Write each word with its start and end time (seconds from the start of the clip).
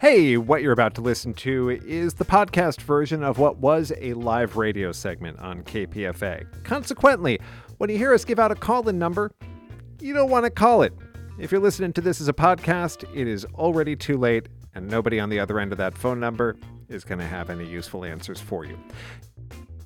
Hey, 0.00 0.38
what 0.38 0.62
you're 0.62 0.72
about 0.72 0.94
to 0.94 1.02
listen 1.02 1.34
to 1.34 1.68
is 1.68 2.14
the 2.14 2.24
podcast 2.24 2.80
version 2.80 3.22
of 3.22 3.36
what 3.36 3.58
was 3.58 3.92
a 4.00 4.14
live 4.14 4.56
radio 4.56 4.92
segment 4.92 5.38
on 5.40 5.62
KPFA. 5.62 6.64
Consequently, 6.64 7.38
when 7.76 7.90
you 7.90 7.98
hear 7.98 8.14
us 8.14 8.24
give 8.24 8.38
out 8.38 8.50
a 8.50 8.54
call 8.54 8.88
in 8.88 8.98
number, 8.98 9.30
you 10.00 10.14
don't 10.14 10.30
want 10.30 10.46
to 10.46 10.50
call 10.50 10.80
it. 10.80 10.94
If 11.38 11.52
you're 11.52 11.60
listening 11.60 11.92
to 11.92 12.00
this 12.00 12.18
as 12.18 12.28
a 12.28 12.32
podcast, 12.32 13.04
it 13.14 13.28
is 13.28 13.44
already 13.56 13.94
too 13.94 14.16
late, 14.16 14.48
and 14.74 14.88
nobody 14.88 15.20
on 15.20 15.28
the 15.28 15.38
other 15.38 15.60
end 15.60 15.70
of 15.70 15.76
that 15.76 15.98
phone 15.98 16.18
number 16.18 16.56
is 16.88 17.04
going 17.04 17.18
to 17.18 17.26
have 17.26 17.50
any 17.50 17.66
useful 17.66 18.02
answers 18.02 18.40
for 18.40 18.64
you. 18.64 18.78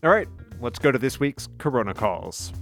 All 0.05 0.11
right, 0.11 0.29
let's 0.61 0.79
go 0.79 0.93
to 0.93 0.99
this 0.99 1.19
week's 1.19 1.49
Corona 1.59 1.93
Calls. 1.93 2.53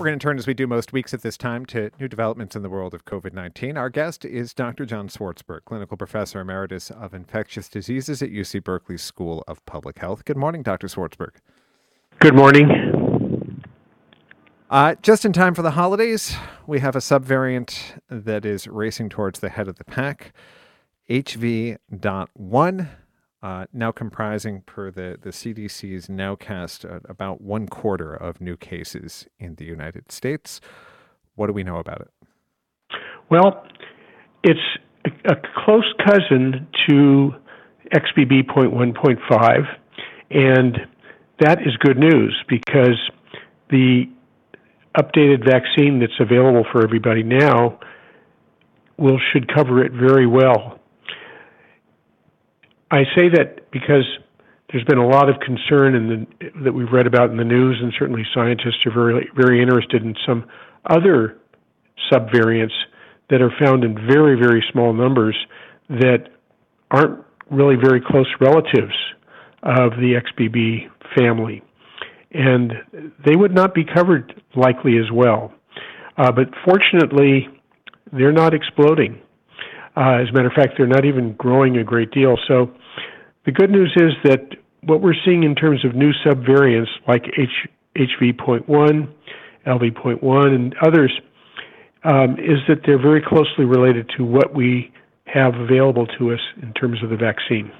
We're 0.00 0.06
going 0.06 0.18
to 0.18 0.22
turn, 0.22 0.38
as 0.38 0.46
we 0.46 0.54
do 0.54 0.66
most 0.66 0.94
weeks 0.94 1.12
at 1.12 1.20
this 1.20 1.36
time, 1.36 1.66
to 1.66 1.90
new 2.00 2.08
developments 2.08 2.56
in 2.56 2.62
the 2.62 2.70
world 2.70 2.94
of 2.94 3.04
COVID 3.04 3.34
19. 3.34 3.76
Our 3.76 3.90
guest 3.90 4.24
is 4.24 4.54
Dr. 4.54 4.86
John 4.86 5.10
Swartzberg, 5.10 5.66
Clinical 5.66 5.98
Professor 5.98 6.40
Emeritus 6.40 6.90
of 6.90 7.12
Infectious 7.12 7.68
Diseases 7.68 8.22
at 8.22 8.30
UC 8.30 8.64
Berkeley 8.64 8.96
School 8.96 9.44
of 9.46 9.62
Public 9.66 9.98
Health. 9.98 10.24
Good 10.24 10.38
morning, 10.38 10.62
Dr. 10.62 10.86
Swartzberg. 10.86 11.32
Good 12.18 12.34
morning. 12.34 13.62
Uh, 14.70 14.94
just 15.02 15.26
in 15.26 15.34
time 15.34 15.52
for 15.52 15.60
the 15.60 15.72
holidays, 15.72 16.34
we 16.66 16.80
have 16.80 16.96
a 16.96 17.00
subvariant 17.00 18.00
that 18.08 18.46
is 18.46 18.66
racing 18.66 19.10
towards 19.10 19.40
the 19.40 19.50
head 19.50 19.68
of 19.68 19.76
the 19.76 19.84
pack, 19.84 20.32
HV.1 21.10 22.88
uh, 23.42 23.64
now 23.72 23.90
comprising, 23.90 24.62
per 24.66 24.90
the, 24.90 25.18
the 25.20 25.30
CDC's 25.30 26.08
nowcast, 26.08 26.84
uh, 26.84 27.00
about 27.08 27.40
one 27.40 27.66
quarter 27.66 28.14
of 28.14 28.40
new 28.40 28.56
cases 28.56 29.26
in 29.38 29.54
the 29.54 29.64
United 29.64 30.12
States. 30.12 30.60
What 31.36 31.46
do 31.46 31.52
we 31.52 31.62
know 31.62 31.76
about 31.78 32.02
it? 32.02 32.10
Well, 33.30 33.64
it's 34.42 34.60
a, 35.06 35.32
a 35.32 35.36
close 35.64 35.92
cousin 36.04 36.66
to 36.88 37.30
XBB.1.5, 37.94 39.64
and 40.30 40.78
that 41.40 41.60
is 41.62 41.76
good 41.78 41.96
news 41.96 42.36
because 42.48 42.98
the 43.70 44.04
updated 44.98 45.44
vaccine 45.44 46.00
that's 46.00 46.18
available 46.20 46.64
for 46.72 46.82
everybody 46.82 47.22
now 47.22 47.78
will 48.98 49.18
should 49.32 49.52
cover 49.52 49.82
it 49.82 49.92
very 49.92 50.26
well. 50.26 50.79
I 52.90 53.04
say 53.16 53.28
that 53.34 53.70
because 53.70 54.04
there's 54.72 54.84
been 54.84 54.98
a 54.98 55.06
lot 55.06 55.28
of 55.28 55.36
concern 55.40 55.94
in 55.94 56.08
the, 56.40 56.50
that 56.64 56.72
we've 56.72 56.90
read 56.92 57.06
about 57.06 57.30
in 57.30 57.36
the 57.36 57.44
news, 57.44 57.78
and 57.80 57.92
certainly 57.98 58.22
scientists 58.34 58.84
are 58.86 58.92
very, 58.92 59.28
very 59.36 59.62
interested 59.62 60.02
in 60.02 60.14
some 60.26 60.46
other 60.88 61.38
subvariants 62.12 62.72
that 63.30 63.40
are 63.40 63.52
found 63.60 63.84
in 63.84 63.94
very, 63.94 64.40
very 64.40 64.64
small 64.72 64.92
numbers 64.92 65.36
that 65.88 66.28
aren't 66.90 67.24
really 67.50 67.76
very 67.76 68.00
close 68.00 68.26
relatives 68.40 68.94
of 69.62 69.92
the 69.92 70.20
XBB 70.20 70.88
family. 71.16 71.62
And 72.32 72.72
they 73.24 73.36
would 73.36 73.52
not 73.52 73.74
be 73.74 73.84
covered 73.84 74.40
likely 74.54 74.98
as 74.98 75.10
well. 75.12 75.52
Uh, 76.16 76.30
but 76.30 76.48
fortunately, 76.64 77.48
they're 78.12 78.32
not 78.32 78.54
exploding. 78.54 79.20
Uh, 79.96 80.18
as 80.22 80.28
a 80.28 80.32
matter 80.32 80.46
of 80.46 80.52
fact, 80.52 80.74
they're 80.76 80.86
not 80.86 81.04
even 81.04 81.34
growing 81.34 81.78
a 81.78 81.84
great 81.84 82.10
deal. 82.12 82.36
So 82.46 82.70
the 83.44 83.52
good 83.52 83.70
news 83.70 83.92
is 83.96 84.12
that 84.24 84.56
what 84.82 85.00
we're 85.00 85.14
seeing 85.24 85.42
in 85.42 85.54
terms 85.54 85.84
of 85.84 85.94
new 85.94 86.12
subvariants 86.24 86.88
like 87.06 87.24
H, 87.38 87.68
HV.1, 87.96 89.12
LV.1, 89.66 90.46
and 90.54 90.74
others 90.82 91.12
um, 92.04 92.36
is 92.38 92.58
that 92.68 92.80
they're 92.86 93.00
very 93.00 93.22
closely 93.22 93.64
related 93.64 94.10
to 94.16 94.24
what 94.24 94.54
we 94.54 94.92
have 95.24 95.54
available 95.54 96.06
to 96.18 96.32
us 96.32 96.40
in 96.62 96.72
terms 96.74 97.02
of 97.02 97.10
the 97.10 97.16
vaccine. 97.16 97.70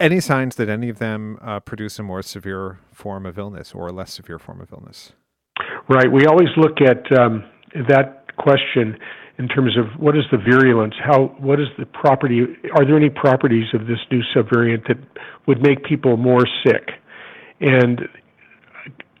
Any 0.00 0.20
signs 0.20 0.56
that 0.56 0.68
any 0.68 0.88
of 0.88 0.98
them 0.98 1.38
uh, 1.40 1.60
produce 1.60 1.98
a 1.98 2.02
more 2.02 2.22
severe 2.22 2.80
form 2.92 3.24
of 3.24 3.38
illness 3.38 3.72
or 3.72 3.88
a 3.88 3.92
less 3.92 4.12
severe 4.12 4.38
form 4.38 4.60
of 4.60 4.72
illness? 4.72 5.12
Right. 5.88 6.10
We 6.10 6.26
always 6.26 6.48
look 6.56 6.80
at 6.80 7.06
um, 7.18 7.44
that 7.88 8.21
question 8.42 8.98
in 9.38 9.48
terms 9.48 9.76
of 9.78 10.00
what 10.00 10.16
is 10.16 10.24
the 10.30 10.38
virulence? 10.38 10.94
How 11.02 11.34
what 11.38 11.60
is 11.60 11.68
the 11.78 11.86
property? 11.86 12.42
Are 12.74 12.84
there 12.84 12.96
any 12.96 13.10
properties 13.10 13.66
of 13.74 13.86
this 13.86 13.98
new 14.10 14.22
subvariant 14.34 14.86
that 14.88 14.98
would 15.46 15.62
make 15.62 15.84
people 15.84 16.16
more 16.16 16.44
sick? 16.66 16.90
And 17.60 18.02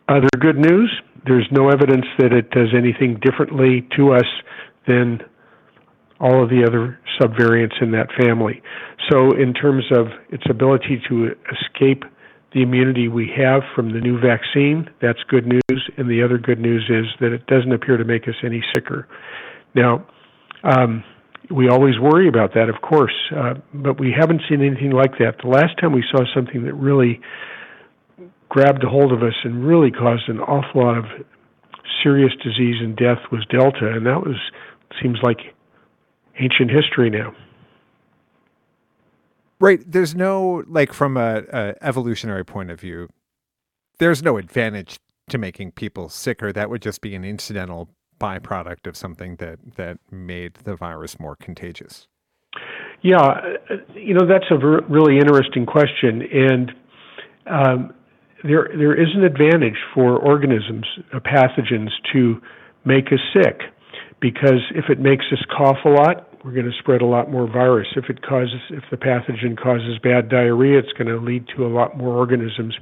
other 0.08 0.28
good 0.38 0.58
news: 0.58 0.92
there's 1.26 1.46
no 1.50 1.68
evidence 1.68 2.06
that 2.18 2.32
it 2.32 2.50
does 2.50 2.68
anything 2.76 3.20
differently 3.22 3.86
to 3.96 4.12
us 4.12 4.26
than 4.86 5.20
all 6.20 6.42
of 6.42 6.50
the 6.50 6.64
other 6.64 6.98
subvariants 7.20 7.82
in 7.82 7.90
that 7.92 8.06
family. 8.20 8.62
So, 9.10 9.32
in 9.32 9.52
terms 9.52 9.84
of 9.96 10.06
its 10.30 10.44
ability 10.48 11.02
to 11.08 11.34
escape 11.50 12.04
the 12.54 12.62
immunity 12.62 13.08
we 13.08 13.30
have 13.36 13.62
from 13.74 13.92
the 13.92 14.00
new 14.00 14.20
vaccine, 14.20 14.88
that's 15.00 15.20
good 15.28 15.46
news. 15.46 15.90
And 15.96 16.08
the 16.08 16.22
other 16.22 16.38
good 16.38 16.58
news 16.58 16.84
is 16.88 17.06
that 17.20 17.32
it 17.32 17.46
doesn't 17.46 17.72
appear 17.72 17.96
to 17.96 18.04
make 18.04 18.28
us 18.28 18.34
any 18.44 18.62
sicker. 18.74 19.08
Now, 19.74 20.06
um, 20.64 21.02
we 21.50 21.68
always 21.68 21.98
worry 21.98 22.28
about 22.28 22.54
that, 22.54 22.68
of 22.68 22.80
course, 22.82 23.14
uh, 23.36 23.54
but 23.74 23.98
we 23.98 24.14
haven't 24.16 24.42
seen 24.48 24.62
anything 24.62 24.92
like 24.92 25.18
that. 25.18 25.36
The 25.42 25.48
last 25.48 25.78
time 25.80 25.92
we 25.92 26.04
saw 26.10 26.24
something 26.34 26.64
that 26.64 26.74
really 26.74 27.20
grabbed 28.48 28.84
a 28.84 28.88
hold 28.88 29.12
of 29.12 29.22
us 29.22 29.34
and 29.44 29.66
really 29.66 29.90
caused 29.90 30.28
an 30.28 30.38
awful 30.40 30.84
lot 30.84 30.98
of 30.98 31.04
serious 32.02 32.32
disease 32.42 32.76
and 32.80 32.96
death 32.96 33.18
was 33.30 33.44
Delta, 33.50 33.92
and 33.92 34.06
that 34.06 34.20
was 34.20 34.36
seems 35.02 35.18
like 35.22 35.38
ancient 36.38 36.70
history 36.70 37.10
now. 37.10 37.32
Right. 39.62 39.80
There's 39.86 40.14
no 40.14 40.64
like 40.66 40.92
from 40.92 41.16
a, 41.16 41.44
a 41.52 41.74
evolutionary 41.82 42.44
point 42.44 42.70
of 42.70 42.80
view. 42.80 43.08
There's 43.98 44.22
no 44.22 44.36
advantage 44.36 44.98
to 45.28 45.38
making 45.38 45.72
people 45.72 46.08
sicker. 46.08 46.52
That 46.52 46.68
would 46.68 46.82
just 46.82 47.00
be 47.00 47.14
an 47.14 47.24
incidental 47.24 47.88
byproduct 48.22 48.86
of 48.86 48.96
something 48.96 49.36
that 49.36 49.58
that 49.76 49.98
made 50.10 50.54
the 50.64 50.76
virus 50.76 51.18
more 51.18 51.36
contagious? 51.36 52.06
Yeah, 53.02 53.40
you 53.94 54.14
know 54.14 54.26
that's 54.26 54.50
a 54.50 54.56
ver- 54.56 54.84
really 54.88 55.18
interesting 55.18 55.66
question, 55.66 56.22
and 56.32 56.72
um, 57.46 57.94
there 58.44 58.68
there 58.76 58.94
is 58.94 59.08
an 59.14 59.24
advantage 59.24 59.78
for 59.92 60.16
organisms, 60.18 60.86
uh, 61.12 61.18
pathogens, 61.18 61.90
to 62.12 62.40
make 62.84 63.06
us 63.12 63.20
sick, 63.34 63.60
because 64.22 64.62
if 64.74 64.84
it 64.88 65.00
makes 65.00 65.24
us 65.32 65.44
cough 65.54 65.78
a 65.84 65.88
lot, 65.88 66.28
we're 66.44 66.52
going 66.52 66.66
to 66.66 66.78
spread 66.78 67.02
a 67.02 67.06
lot 67.06 67.30
more 67.30 67.46
virus. 67.46 67.88
If 67.96 68.04
it 68.08 68.22
causes, 68.22 68.60
if 68.70 68.84
the 68.90 68.96
pathogen 68.96 69.60
causes 69.60 69.98
bad 70.02 70.28
diarrhea, 70.28 70.78
it's 70.78 70.92
going 70.92 71.08
to 71.08 71.18
lead 71.18 71.44
to 71.56 71.66
a 71.66 71.68
lot 71.68 71.98
more 71.98 72.16
organisms 72.16 72.76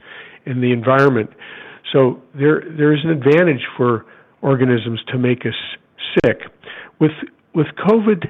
in 0.45 0.61
the 0.61 0.73
environment. 0.73 1.31
So 1.93 2.23
there 2.39 2.63
there 2.77 2.95
is 2.95 3.01
an 3.05 3.11
advantage 3.11 3.67
for 3.77 4.05
organisms 4.43 5.01
to 5.09 5.19
make 5.19 5.41
us 5.41 5.57
sick. 6.25 6.43
With 7.01 7.13
with 7.55 7.67
COVID, 7.89 8.29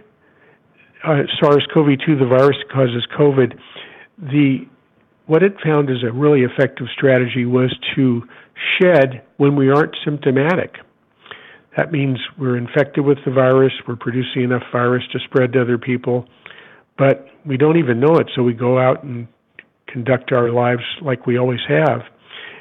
uh, 1.04 1.22
SARS-CoV-2, 1.42 2.19
the 2.19 2.27
virus 2.27 2.56
causes 2.72 3.06
COVID, 3.19 3.59
the 4.19 4.66
what 5.27 5.42
it 5.42 5.54
found 5.62 5.91
is 5.91 5.98
a 6.03 6.12
really 6.12 6.42
effective 6.42 6.87
strategy 6.97 7.44
was 7.44 7.77
to 7.97 8.22
shed 8.81 9.22
when 9.37 9.56
we 9.56 9.71
aren't 9.71 9.97
symptomatic. 10.04 10.77
That 11.76 11.92
means 11.92 12.19
we're 12.38 12.56
infected 12.56 13.04
with 13.04 13.19
the 13.25 13.31
virus, 13.31 13.72
we're 13.86 13.97
producing 13.97 14.42
enough 14.42 14.64
virus 14.72 15.04
to 15.12 15.19
spread 15.20 15.53
to 15.53 15.62
other 15.62 15.78
people, 15.78 16.26
but 16.98 17.26
we 17.47 17.56
don't 17.56 17.78
even 17.78 18.00
know 18.00 18.16
it, 18.16 18.28
so 18.34 18.42
we 18.42 18.54
go 18.54 18.78
out 18.78 19.04
and 19.04 19.28
conduct 19.86 20.32
our 20.32 20.50
lives 20.50 20.82
like 21.03 21.26
we 21.26 21.38
always 21.38 21.60
have 21.69 22.03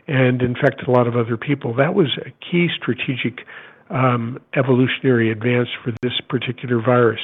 and 0.08 0.42
infect 0.42 0.88
a 0.88 0.92
lot 0.92 1.08
of 1.08 1.16
other 1.16 1.38
people. 1.38 1.76
That 1.76 1.94
was 1.94 2.08
a 2.26 2.32
key 2.52 2.68
strategic 2.76 3.46
um, 3.90 4.40
evolutionary 4.56 5.32
advance 5.32 5.70
for 5.84 5.92
this 6.02 6.14
particular 6.28 6.82
virus. 6.82 7.20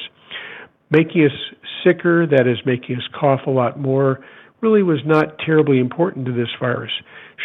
Making 0.91 1.25
us 1.25 1.55
sicker, 1.83 2.27
that 2.27 2.47
is, 2.47 2.57
making 2.65 2.97
us 2.97 3.07
cough 3.19 3.41
a 3.47 3.51
lot 3.51 3.79
more, 3.79 4.23
really 4.61 4.83
was 4.83 4.99
not 5.05 5.37
terribly 5.43 5.79
important 5.79 6.25
to 6.27 6.31
this 6.31 6.49
virus. 6.59 6.91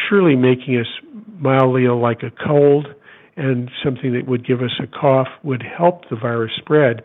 Surely 0.08 0.36
making 0.36 0.76
us 0.76 0.86
mildly 1.38 1.84
ill 1.84 2.00
like 2.00 2.22
a 2.22 2.30
cold 2.46 2.86
and 3.36 3.70
something 3.84 4.12
that 4.12 4.26
would 4.26 4.46
give 4.46 4.60
us 4.60 4.72
a 4.82 4.86
cough 4.86 5.28
would 5.42 5.62
help 5.62 6.08
the 6.08 6.16
virus 6.16 6.52
spread. 6.56 7.04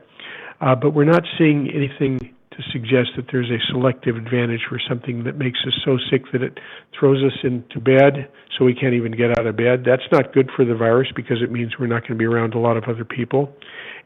Uh, 0.62 0.75
but 0.75 0.92
we're 0.92 1.04
not 1.06 1.24
seeing 1.38 1.69
anything 1.74 2.19
to 2.51 2.63
suggest 2.72 3.10
that 3.18 3.25
there's 3.31 3.50
a 3.50 3.60
selective 3.72 4.16
advantage 4.16 4.62
for 4.69 4.80
something 4.88 5.24
that 5.25 5.38
makes 5.38 5.60
us 5.68 5.74
so 5.83 5.98
sick 6.10 6.24
that 6.31 6.42
it 6.42 6.57
throws 6.98 7.22
us 7.24 7.38
into 7.44 7.80
bed 7.80 8.30
so 8.57 8.63
we 8.63 8.74
can't 8.74 8.94
even 8.94 9.12
get 9.12 9.38
out 9.38 9.45
of 9.45 9.57
bed. 9.57 9.83
That's 9.86 10.07
not 10.12 10.33
good 10.33 10.50
for 10.56 10.63
the 10.63 10.75
virus 10.75 11.10
because 11.16 11.42
it 11.42 11.51
means 11.51 11.74
we're 11.77 11.88
not 11.88 12.01
going 12.01 12.13
to 12.13 12.18
be 12.18 12.25
around 12.25 12.54
a 12.54 12.60
lot 12.60 12.78
of 12.78 12.86
other 12.86 13.04
people. 13.04 13.54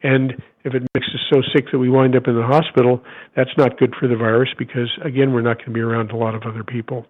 And 0.01 0.41
if 0.63 0.73
it 0.73 0.83
makes 0.93 1.07
us 1.07 1.21
so 1.31 1.41
sick 1.53 1.65
that 1.71 1.79
we 1.79 1.89
wind 1.89 2.15
up 2.15 2.27
in 2.27 2.35
the 2.35 2.43
hospital, 2.43 3.01
that's 3.35 3.51
not 3.57 3.77
good 3.77 3.93
for 3.99 4.07
the 4.07 4.15
virus 4.15 4.49
because, 4.57 4.89
again, 5.03 5.33
we're 5.33 5.41
not 5.41 5.57
going 5.57 5.69
to 5.69 5.73
be 5.73 5.79
around 5.79 6.11
a 6.11 6.17
lot 6.17 6.35
of 6.35 6.43
other 6.43 6.63
people. 6.63 7.05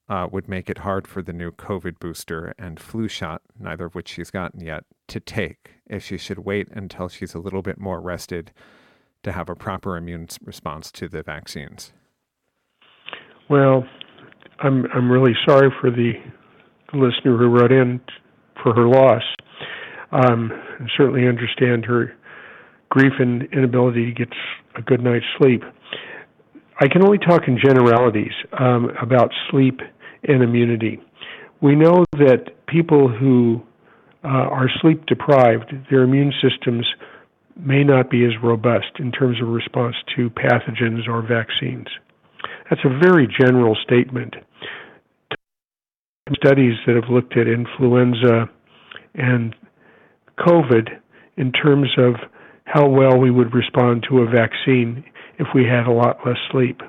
uh, 0.07 0.27
would 0.31 0.47
make 0.47 0.69
it 0.69 0.79
hard 0.79 1.07
for 1.07 1.21
the 1.21 1.33
new 1.33 1.51
COVID 1.51 1.97
booster 1.99 2.53
and 2.59 2.79
flu 2.79 3.07
shot, 3.07 3.41
neither 3.57 3.85
of 3.85 3.95
which 3.95 4.09
she's 4.09 4.29
gotten 4.29 4.59
yet, 4.59 4.83
to 5.07 5.19
take, 5.19 5.71
if 5.87 6.03
she 6.03 6.17
should 6.17 6.39
wait 6.39 6.67
until 6.71 7.09
she's 7.09 7.33
a 7.33 7.39
little 7.39 7.61
bit 7.61 7.79
more 7.79 7.99
rested 7.99 8.51
to 9.23 9.31
have 9.31 9.49
a 9.49 9.55
proper 9.55 9.97
immune 9.97 10.27
response 10.43 10.91
to 10.91 11.07
the 11.07 11.23
vaccines. 11.23 11.93
Well, 13.49 13.85
I'm 14.59 14.85
I'm 14.93 15.11
really 15.11 15.35
sorry 15.47 15.69
for 15.79 15.89
the, 15.89 16.13
the 16.91 16.99
listener 16.99 17.37
who 17.37 17.47
wrote 17.47 17.71
in 17.71 18.01
for 18.63 18.73
her 18.73 18.87
loss. 18.87 19.23
Um, 20.11 20.51
and 20.79 20.89
certainly 20.97 21.25
understand 21.25 21.85
her 21.85 22.13
grief 22.89 23.13
and 23.19 23.43
inability 23.53 24.07
to 24.07 24.11
get 24.11 24.27
a 24.75 24.81
good 24.81 25.01
night's 25.01 25.25
sleep. 25.37 25.63
I 26.81 26.87
can 26.87 27.03
only 27.03 27.17
talk 27.17 27.43
in 27.47 27.57
generalities 27.63 28.33
um, 28.59 28.89
about 29.01 29.31
sleep 29.49 29.79
and 30.23 30.43
immunity. 30.43 30.99
We 31.61 31.75
know 31.75 32.03
that 32.13 32.65
people 32.67 33.07
who 33.07 33.61
uh, 34.23 34.27
are 34.27 34.69
sleep 34.81 35.05
deprived, 35.05 35.73
their 35.89 36.03
immune 36.03 36.33
systems 36.41 36.85
may 37.55 37.83
not 37.83 38.09
be 38.09 38.25
as 38.25 38.31
robust 38.43 38.99
in 38.99 39.11
terms 39.11 39.41
of 39.41 39.47
response 39.47 39.95
to 40.15 40.29
pathogens 40.31 41.07
or 41.07 41.21
vaccines. 41.21 41.87
That's 42.69 42.81
a 42.83 42.99
very 42.99 43.27
general 43.27 43.77
statement 43.83 44.35
studies 46.35 46.73
that 46.85 46.95
have 46.95 47.09
looked 47.09 47.37
at 47.37 47.47
influenza 47.47 48.49
and 49.15 49.55
COVID 50.39 50.89
in 51.37 51.51
terms 51.51 51.89
of 51.97 52.15
how 52.65 52.87
well 52.87 53.17
we 53.17 53.31
would 53.31 53.53
respond 53.53 54.05
to 54.09 54.19
a 54.19 54.25
vaccine 54.25 55.03
if 55.39 55.47
we 55.53 55.65
had 55.65 55.87
a 55.87 55.91
lot 55.91 56.17
less 56.25 56.37
sleep. 56.51 56.81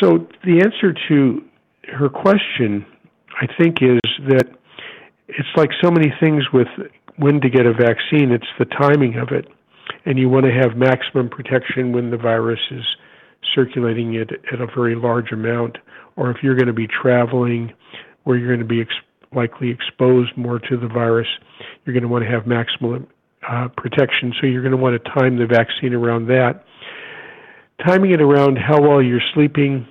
So, 0.00 0.26
the 0.44 0.60
answer 0.60 0.94
to 1.08 1.42
her 1.92 2.08
question, 2.08 2.86
I 3.40 3.46
think, 3.58 3.82
is 3.82 4.00
that 4.28 4.46
it's 5.28 5.48
like 5.56 5.70
so 5.82 5.90
many 5.90 6.12
things 6.20 6.44
with 6.52 6.68
when 7.16 7.40
to 7.40 7.50
get 7.50 7.66
a 7.66 7.72
vaccine, 7.72 8.32
it's 8.32 8.46
the 8.58 8.64
timing 8.64 9.16
of 9.16 9.28
it. 9.30 9.46
And 10.06 10.18
you 10.18 10.28
want 10.28 10.46
to 10.46 10.52
have 10.52 10.76
maximum 10.76 11.28
protection 11.28 11.92
when 11.92 12.10
the 12.10 12.16
virus 12.16 12.60
is 12.70 12.84
circulating 13.54 14.14
it 14.14 14.30
at 14.52 14.60
a 14.60 14.66
very 14.66 14.94
large 14.94 15.32
amount, 15.32 15.78
or 16.16 16.30
if 16.30 16.38
you're 16.42 16.54
going 16.54 16.66
to 16.66 16.72
be 16.72 16.86
traveling 16.86 17.72
where 18.24 18.36
you're 18.36 18.48
going 18.48 18.60
to 18.60 18.64
be 18.64 18.80
ex- 18.80 18.94
likely 19.34 19.70
exposed 19.70 20.36
more 20.36 20.58
to 20.58 20.76
the 20.76 20.88
virus, 20.88 21.28
you're 21.84 21.94
going 21.94 22.02
to 22.02 22.08
want 22.08 22.24
to 22.24 22.30
have 22.30 22.44
maximal 22.44 23.06
uh, 23.48 23.68
protection. 23.76 24.32
So 24.40 24.46
you're 24.46 24.62
going 24.62 24.72
to 24.72 24.78
want 24.78 25.02
to 25.02 25.10
time 25.10 25.38
the 25.38 25.46
vaccine 25.46 25.94
around 25.94 26.26
that. 26.26 26.64
Timing 27.86 28.10
it 28.10 28.20
around 28.20 28.58
how 28.58 28.80
well 28.80 29.00
you're 29.00 29.22
sleeping, 29.32 29.86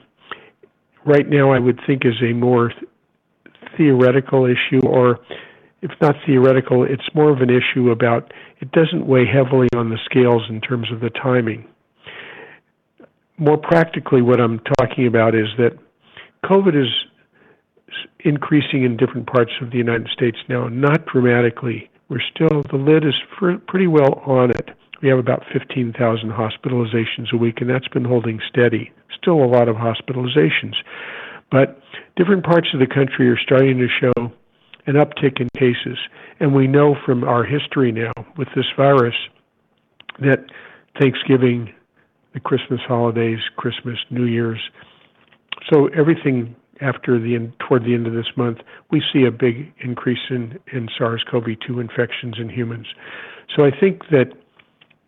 right 1.05 1.27
now, 1.27 1.51
I 1.51 1.59
would 1.59 1.79
think 1.87 2.05
is 2.05 2.21
a 2.21 2.33
more 2.33 2.69
th- 2.69 2.83
theoretical 3.77 4.45
issue, 4.45 4.85
or 4.85 5.19
if 5.81 5.91
not 5.99 6.15
theoretical, 6.25 6.83
it's 6.83 7.07
more 7.15 7.31
of 7.31 7.41
an 7.41 7.49
issue 7.49 7.89
about 7.89 8.31
it 8.59 8.71
doesn't 8.71 9.07
weigh 9.07 9.25
heavily 9.25 9.67
on 9.75 9.89
the 9.89 9.97
scales 10.05 10.43
in 10.49 10.61
terms 10.61 10.91
of 10.91 10.99
the 10.99 11.09
timing 11.09 11.67
more 13.39 13.57
practically, 13.57 14.21
what 14.21 14.39
I'm 14.39 14.59
talking 14.77 15.07
about 15.07 15.33
is 15.33 15.47
that 15.57 15.71
COVID 16.45 16.79
is 16.79 16.89
increasing 18.19 18.83
in 18.83 18.97
different 18.97 19.27
parts 19.27 19.51
of 19.61 19.71
the 19.71 19.77
United 19.77 20.07
States 20.13 20.37
now, 20.47 20.67
not 20.67 21.05
dramatically. 21.05 21.89
We're 22.09 22.21
still, 22.33 22.63
the 22.69 22.77
lid 22.77 23.05
is 23.05 23.15
pretty 23.67 23.87
well 23.87 24.21
on 24.25 24.51
it. 24.51 24.69
We 25.01 25.09
have 25.09 25.19
about 25.19 25.43
15,000 25.53 26.29
hospitalizations 26.29 27.31
a 27.33 27.37
week, 27.37 27.61
and 27.61 27.69
that's 27.69 27.87
been 27.87 28.05
holding 28.05 28.39
steady. 28.49 28.91
Still 29.21 29.43
a 29.43 29.45
lot 29.45 29.69
of 29.69 29.75
hospitalizations. 29.75 30.75
But 31.51 31.79
different 32.15 32.43
parts 32.43 32.67
of 32.73 32.79
the 32.79 32.87
country 32.87 33.29
are 33.29 33.39
starting 33.39 33.77
to 33.77 33.87
show 33.87 34.31
an 34.87 34.95
uptick 34.95 35.39
in 35.39 35.47
cases. 35.57 35.97
And 36.39 36.53
we 36.53 36.67
know 36.67 36.95
from 37.05 37.23
our 37.23 37.43
history 37.43 37.91
now 37.91 38.11
with 38.37 38.47
this 38.55 38.65
virus 38.75 39.15
that 40.19 40.45
Thanksgiving, 40.99 41.73
the 42.33 42.39
Christmas 42.39 42.81
holidays, 42.87 43.39
Christmas, 43.55 43.97
New 44.09 44.25
Year's. 44.25 44.59
So 45.67 45.87
everything 45.87 46.55
after 46.81 47.19
the 47.19 47.35
end, 47.35 47.53
toward 47.59 47.83
the 47.83 47.93
end 47.93 48.07
of 48.07 48.13
this 48.13 48.31
month, 48.37 48.59
we 48.91 49.01
see 49.11 49.25
a 49.25 49.31
big 49.31 49.73
increase 49.83 50.29
in, 50.29 50.57
in 50.71 50.87
SARS-CoV-2 50.97 51.81
infections 51.81 52.35
in 52.39 52.49
humans. 52.49 52.87
So 53.55 53.65
I 53.65 53.71
think 53.77 54.03
that 54.11 54.31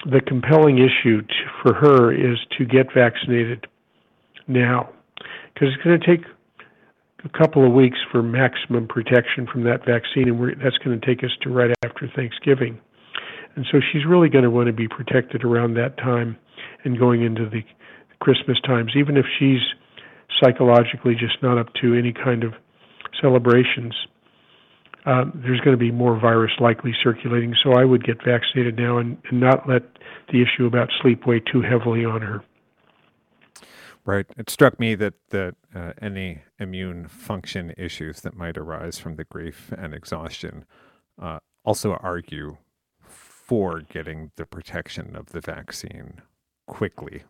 the 0.05 0.19
compelling 0.19 0.79
issue 0.79 1.21
for 1.61 1.73
her 1.73 2.11
is 2.11 2.39
to 2.57 2.65
get 2.65 2.93
vaccinated 2.93 3.67
now, 4.47 4.89
because 5.53 5.69
it's 5.73 5.83
going 5.83 5.99
to 5.99 6.05
take 6.05 6.25
a 7.23 7.29
couple 7.29 7.65
of 7.65 7.71
weeks 7.71 7.99
for 8.11 8.23
maximum 8.23 8.87
protection 8.87 9.47
from 9.47 9.63
that 9.63 9.85
vaccine, 9.85 10.27
and 10.27 10.61
that's 10.61 10.77
going 10.79 10.99
to 10.99 11.05
take 11.05 11.23
us 11.23 11.31
to 11.43 11.49
right 11.49 11.71
after 11.85 12.11
Thanksgiving. 12.15 12.79
And 13.55 13.65
so 13.71 13.79
she's 13.79 14.05
really 14.05 14.27
going 14.27 14.43
to 14.43 14.49
want 14.49 14.67
to 14.67 14.73
be 14.73 14.87
protected 14.87 15.43
around 15.43 15.75
that 15.75 15.97
time 15.97 16.35
and 16.83 16.97
going 16.97 17.21
into 17.21 17.47
the 17.47 17.63
Christmas 18.19 18.59
times, 18.61 18.93
even 18.95 19.17
if 19.17 19.25
she's 19.37 19.61
psychologically 20.39 21.15
just 21.15 21.41
not 21.41 21.57
up 21.57 21.73
to 21.81 21.93
any 21.93 22.13
kind 22.13 22.43
of 22.43 22.53
celebrations. 23.21 23.93
Um, 25.05 25.41
there's 25.43 25.59
going 25.61 25.75
to 25.75 25.83
be 25.83 25.91
more 25.91 26.19
virus 26.19 26.51
likely 26.59 26.93
circulating, 27.03 27.55
so 27.63 27.73
I 27.73 27.85
would 27.85 28.05
get 28.05 28.23
vaccinated 28.23 28.77
now 28.77 28.99
and, 28.99 29.17
and 29.29 29.39
not 29.39 29.67
let 29.67 29.83
the 30.31 30.41
issue 30.43 30.65
about 30.65 30.89
sleep 31.01 31.25
weigh 31.25 31.39
too 31.39 31.61
heavily 31.61 32.05
on 32.05 32.21
her. 32.21 32.43
Right. 34.05 34.25
It 34.35 34.49
struck 34.49 34.79
me 34.79 34.95
that 34.95 35.13
that 35.29 35.55
uh, 35.75 35.93
any 36.01 36.41
immune 36.59 37.07
function 37.07 37.73
issues 37.77 38.21
that 38.21 38.35
might 38.35 38.57
arise 38.57 38.97
from 38.97 39.15
the 39.15 39.23
grief 39.23 39.71
and 39.77 39.93
exhaustion 39.93 40.65
uh, 41.21 41.39
also 41.63 41.93
argue 41.93 42.57
for 43.01 43.81
getting 43.81 44.31
the 44.37 44.45
protection 44.45 45.15
of 45.15 45.27
the 45.27 45.41
vaccine 45.41 46.21
quickly. 46.67 47.23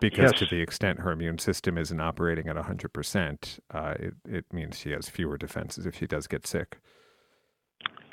Because 0.00 0.32
yes. 0.32 0.40
to 0.40 0.46
the 0.46 0.60
extent 0.60 1.00
her 1.00 1.10
immune 1.10 1.38
system 1.38 1.78
isn't 1.78 2.00
operating 2.00 2.48
at 2.48 2.56
100%, 2.56 3.58
uh, 3.72 3.94
it, 3.98 4.14
it 4.28 4.44
means 4.52 4.78
she 4.78 4.90
has 4.90 5.08
fewer 5.08 5.38
defenses 5.38 5.86
if 5.86 5.96
she 5.96 6.06
does 6.06 6.26
get 6.26 6.46
sick. 6.46 6.78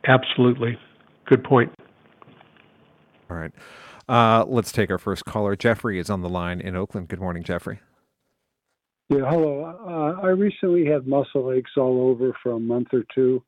Absolutely. 0.08 0.78
Good 1.26 1.44
point. 1.44 1.74
All 3.30 3.38
right. 3.38 3.52
Uh, 4.08 4.46
let's 4.48 4.72
take 4.72 4.92
our 4.92 4.98
first 4.98 5.26
caller. 5.26 5.56
Jeffrey 5.56 6.00
is 6.00 6.10
on 6.10 6.22
the 6.22 6.30
line 6.30 6.60
in 6.60 6.76
Oakland. 6.76 7.08
Good 7.08 7.20
morning, 7.20 7.44
Jeffrey. 7.44 7.80
Yeah, 9.10 9.30
hello. 9.30 9.64
Uh, 9.86 10.22
I 10.22 10.30
recently 10.30 10.86
had 10.86 11.08
muscle 11.08 11.52
aches 11.52 11.72
all 11.78 12.10
over 12.10 12.36
for 12.42 12.54
a 12.54 12.60
month 12.60 12.90
or 12.94 13.04
two. 13.14 13.44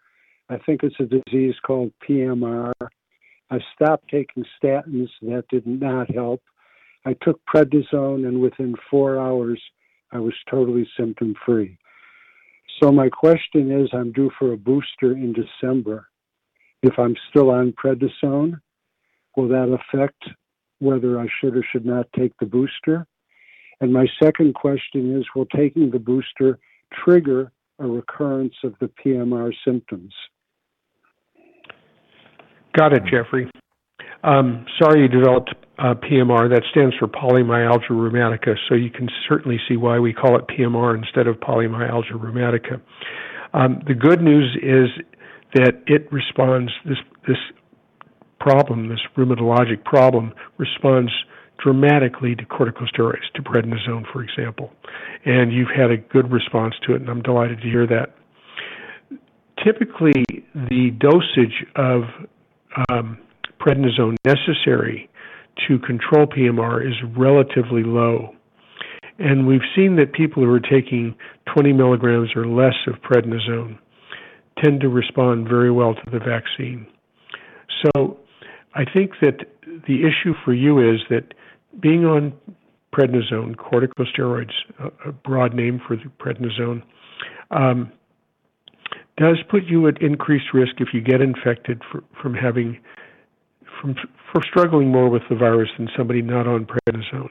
I 0.49 0.57
think 0.57 0.81
it's 0.83 0.95
a 0.99 1.05
disease 1.05 1.55
called 1.65 1.91
PMR. 2.07 2.73
I 3.49 3.59
stopped 3.73 4.09
taking 4.09 4.45
statins. 4.61 5.09
That 5.21 5.45
did 5.49 5.65
not 5.65 6.13
help. 6.13 6.41
I 7.05 7.13
took 7.21 7.39
prednisone, 7.45 8.27
and 8.27 8.41
within 8.41 8.75
four 8.89 9.19
hours, 9.19 9.61
I 10.11 10.19
was 10.19 10.33
totally 10.49 10.87
symptom 10.97 11.35
free. 11.45 11.77
So 12.81 12.91
my 12.91 13.09
question 13.09 13.71
is, 13.71 13.89
I'm 13.93 14.11
due 14.11 14.31
for 14.37 14.51
a 14.51 14.57
booster 14.57 15.11
in 15.11 15.33
December. 15.33 16.07
If 16.81 16.97
I'm 16.97 17.15
still 17.29 17.51
on 17.51 17.73
prednisone, 17.73 18.59
will 19.35 19.47
that 19.49 19.77
affect 19.79 20.23
whether 20.79 21.19
I 21.19 21.27
should 21.39 21.55
or 21.55 21.63
should 21.71 21.85
not 21.85 22.07
take 22.17 22.33
the 22.39 22.45
booster? 22.45 23.07
And 23.81 23.93
my 23.93 24.07
second 24.21 24.55
question 24.55 25.17
is, 25.17 25.25
will 25.35 25.45
taking 25.45 25.91
the 25.91 25.99
booster 25.99 26.59
trigger 27.03 27.51
a 27.79 27.87
recurrence 27.87 28.55
of 28.63 28.73
the 28.79 28.89
PMR 29.03 29.53
symptoms? 29.65 30.13
Got 32.73 32.93
it, 32.93 33.03
Jeffrey. 33.05 33.49
Um, 34.23 34.65
sorry 34.81 35.01
you 35.01 35.07
developed 35.07 35.53
uh, 35.77 35.93
PMR. 35.95 36.49
That 36.49 36.63
stands 36.71 36.95
for 36.97 37.07
polymyalgia 37.07 37.89
rheumatica. 37.91 38.55
So 38.69 38.75
you 38.75 38.89
can 38.89 39.09
certainly 39.27 39.59
see 39.67 39.77
why 39.77 39.99
we 39.99 40.13
call 40.13 40.37
it 40.37 40.45
PMR 40.47 40.97
instead 40.97 41.27
of 41.27 41.35
polymyalgia 41.37 42.13
rheumatica. 42.13 42.81
Um, 43.53 43.81
the 43.87 43.93
good 43.93 44.21
news 44.21 44.57
is 44.61 44.89
that 45.53 45.81
it 45.87 46.11
responds 46.11 46.71
this 46.85 46.97
this 47.27 47.37
problem, 48.39 48.89
this 48.89 48.99
rheumatologic 49.17 49.83
problem, 49.83 50.33
responds 50.57 51.11
dramatically 51.63 52.35
to 52.35 52.45
corticosteroids, 52.45 53.23
to 53.33 53.41
prednisone, 53.41 54.03
for 54.11 54.23
example. 54.23 54.71
And 55.25 55.51
you've 55.51 55.69
had 55.75 55.89
a 55.89 55.97
good 55.97 56.31
response 56.31 56.75
to 56.85 56.93
it, 56.93 57.01
and 57.01 57.09
I'm 57.09 57.21
delighted 57.21 57.61
to 57.61 57.67
hear 57.67 57.87
that. 57.87 58.15
Typically, 59.63 60.23
the 60.53 60.91
dosage 60.99 61.65
of 61.75 62.03
um, 62.89 63.17
prednisone 63.65 64.15
necessary 64.25 65.09
to 65.67 65.79
control 65.79 66.27
PMR 66.27 66.85
is 66.85 66.95
relatively 67.17 67.83
low. 67.83 68.35
And 69.17 69.47
we've 69.47 69.61
seen 69.75 69.95
that 69.95 70.13
people 70.13 70.43
who 70.43 70.51
are 70.51 70.59
taking 70.59 71.15
20 71.53 71.73
milligrams 71.73 72.29
or 72.35 72.45
less 72.45 72.75
of 72.87 72.95
prednisone 72.95 73.77
tend 74.63 74.81
to 74.81 74.89
respond 74.89 75.47
very 75.47 75.71
well 75.71 75.95
to 75.95 76.11
the 76.11 76.19
vaccine. 76.19 76.85
So 77.83 78.19
I 78.73 78.83
think 78.85 79.11
that 79.21 79.45
the 79.87 80.01
issue 80.01 80.33
for 80.43 80.53
you 80.53 80.79
is 80.79 81.01
that 81.09 81.33
being 81.81 82.05
on 82.05 82.33
prednisone, 82.93 83.55
corticosteroids, 83.55 84.53
a 85.05 85.11
broad 85.11 85.53
name 85.53 85.81
for 85.85 85.95
the 85.95 86.11
prednisone, 86.19 86.81
um, 87.51 87.91
does 89.17 89.37
put 89.49 89.63
you 89.65 89.87
at 89.87 90.01
increased 90.01 90.53
risk 90.53 90.73
if 90.79 90.89
you 90.93 91.01
get 91.01 91.21
infected 91.21 91.81
for, 91.89 92.03
from 92.21 92.33
having 92.33 92.79
from 93.85 93.95
for 94.31 94.41
struggling 94.49 94.89
more 94.91 95.09
with 95.09 95.21
the 95.29 95.35
virus 95.35 95.69
than 95.77 95.87
somebody 95.95 96.21
not 96.21 96.47
on 96.47 96.65
prednisone. 96.65 97.29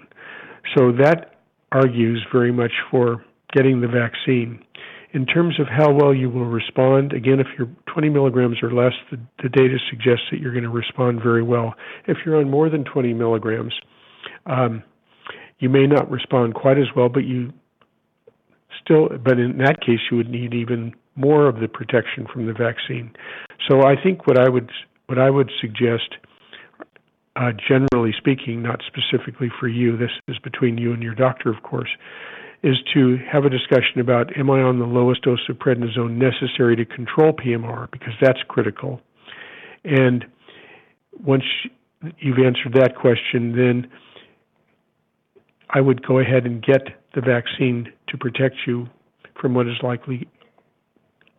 So 0.77 0.93
that 0.93 1.35
argues 1.73 2.25
very 2.33 2.53
much 2.53 2.73
for 2.91 3.25
getting 3.53 3.81
the 3.81 3.89
vaccine. 3.89 4.65
In 5.13 5.27
terms 5.27 5.61
of 5.61 5.67
how 5.69 5.93
well 5.93 6.15
you 6.15 6.29
will 6.29 6.47
respond, 6.47 7.13
again, 7.13 7.39
if 7.39 7.47
you're 7.57 7.69
20 7.93 8.09
milligrams 8.09 8.57
or 8.63 8.73
less, 8.73 8.93
the, 9.11 9.19
the 9.43 9.49
data 9.49 9.77
suggests 9.89 10.25
that 10.31 10.41
you're 10.41 10.53
going 10.53 10.65
to 10.65 10.71
respond 10.71 11.23
very 11.23 11.43
well. 11.43 11.75
If 12.07 12.19
you're 12.25 12.37
on 12.37 12.51
more 12.51 12.69
than 12.69 12.85
20 12.85 13.15
milligrams, 13.15 13.73
um, 14.47 14.83
you 15.61 15.69
may 15.69 15.87
not 15.87 16.11
respond 16.11 16.55
quite 16.55 16.79
as 16.79 16.87
well, 16.97 17.09
but 17.09 17.25
you 17.25 17.53
still, 18.83 19.09
but 19.25 19.39
in 19.39 19.59
that 19.59 19.81
case, 19.81 20.01
you 20.11 20.17
would 20.17 20.31
need 20.31 20.53
even 20.53 20.95
more 21.15 21.47
of 21.47 21.61
the 21.61 21.69
protection 21.69 22.27
from 22.33 22.47
the 22.47 22.53
vaccine. 22.53 23.13
So 23.69 23.83
I 23.83 23.95
think 24.01 24.27
what 24.27 24.39
I 24.39 24.49
would 24.49 24.71
what 25.07 25.19
I 25.19 25.31
would 25.31 25.51
suggest 25.61 26.17
uh, 27.37 27.53
generally 27.69 28.15
speaking, 28.17 28.63
not 28.63 28.81
specifically 28.87 29.51
for 29.59 29.69
you, 29.69 29.97
this 29.97 30.11
is 30.29 30.39
between 30.39 30.79
you 30.79 30.93
and 30.93 31.03
your 31.03 31.15
doctor, 31.15 31.51
of 31.51 31.63
course, 31.63 31.91
is 32.63 32.77
to 32.95 33.19
have 33.31 33.45
a 33.45 33.51
discussion 33.51 34.01
about 34.01 34.37
am 34.39 34.51
I 34.51 34.63
on 34.63 34.79
the 34.79 34.87
lowest 34.87 35.23
dose 35.23 35.41
of 35.49 35.57
prednisone 35.57 36.17
necessary 36.17 36.77
to 36.77 36.85
control 36.85 37.33
PMR, 37.33 37.91
because 37.91 38.15
that's 38.21 38.39
critical. 38.49 39.01
And 39.85 40.25
once 41.23 41.45
you've 42.19 42.39
answered 42.39 42.75
that 42.75 42.97
question, 42.97 43.57
then 43.57 43.91
I 45.71 45.81
would 45.81 46.07
go 46.07 46.21
ahead 46.21 46.47
and 46.47 46.63
get 46.63 46.83
the 47.15 47.21
vaccine 47.21 47.93
to 48.09 48.17
protect 48.17 48.57
you 48.67 48.87
from 49.41 49.55
what 49.55 49.67
is 49.67 49.75
likely 49.83 50.29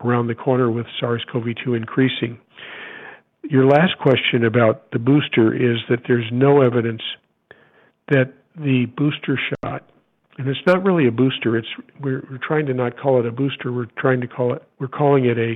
around 0.04 0.28
the 0.28 0.36
corner 0.36 0.70
with 0.70 0.86
SARS 1.00 1.26
CoV 1.32 1.46
2 1.64 1.74
increasing 1.74 2.38
your 3.50 3.66
last 3.66 3.98
question 4.00 4.46
about 4.46 4.92
the 4.92 5.00
booster 5.00 5.54
is 5.54 5.80
that 5.90 6.00
there's 6.08 6.26
no 6.32 6.62
evidence 6.62 7.02
that 8.10 8.34
the 8.56 8.86
booster 8.98 9.40
shot, 9.64 9.90
and 10.38 10.48
it's 10.48 10.60
not 10.66 10.84
really 10.84 11.08
a 11.08 11.12
booster. 11.12 11.58
It's 11.58 11.68
we're, 12.00 12.26
we're 12.30 12.40
trying 12.46 12.66
to 12.68 12.74
not 12.74 12.98
call 12.98 13.20
it 13.20 13.26
a 13.26 13.32
booster. 13.32 13.72
We're 13.72 13.88
trying 13.98 14.22
to 14.22 14.28
call 14.28 14.54
it 14.54 14.64
we're 14.80 14.88
calling 14.88 15.26
it 15.26 15.38
a 15.38 15.56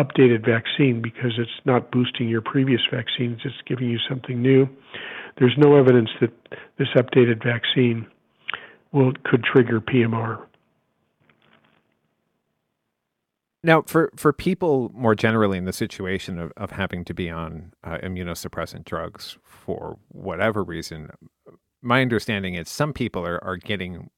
updated 0.00 0.44
vaccine 0.44 1.02
because 1.02 1.32
it's 1.38 1.50
not 1.64 1.90
boosting 1.90 2.28
your 2.28 2.40
previous 2.40 2.80
vaccines. 2.90 3.40
It's 3.44 3.54
giving 3.66 3.88
you 3.88 3.98
something 4.08 4.40
new. 4.40 4.68
There's 5.38 5.54
no 5.58 5.76
evidence 5.76 6.10
that 6.20 6.32
this 6.78 6.88
updated 6.96 7.44
vaccine 7.44 8.06
will 8.92 9.12
could 9.24 9.44
trigger 9.44 9.80
PMR. 9.80 10.44
Now, 13.64 13.82
for, 13.82 14.10
for 14.16 14.32
people 14.32 14.90
more 14.92 15.14
generally 15.14 15.56
in 15.56 15.66
the 15.66 15.72
situation 15.72 16.38
of, 16.38 16.52
of 16.56 16.72
having 16.72 17.04
to 17.04 17.14
be 17.14 17.30
on 17.30 17.72
uh, 17.84 17.98
immunosuppressant 18.02 18.84
drugs 18.84 19.38
for 19.44 19.98
whatever 20.08 20.64
reason, 20.64 21.10
my 21.80 22.02
understanding 22.02 22.54
is 22.54 22.68
some 22.68 22.92
people 22.92 23.24
are, 23.24 23.42
are 23.44 23.56
getting 23.56 24.10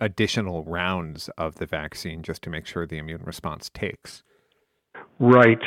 additional 0.00 0.64
rounds 0.64 1.30
of 1.38 1.54
the 1.54 1.66
vaccine 1.66 2.22
just 2.22 2.42
to 2.42 2.50
make 2.50 2.66
sure 2.66 2.86
the 2.86 2.98
immune 2.98 3.22
response 3.24 3.70
takes. 3.72 4.22
Right. 5.18 5.60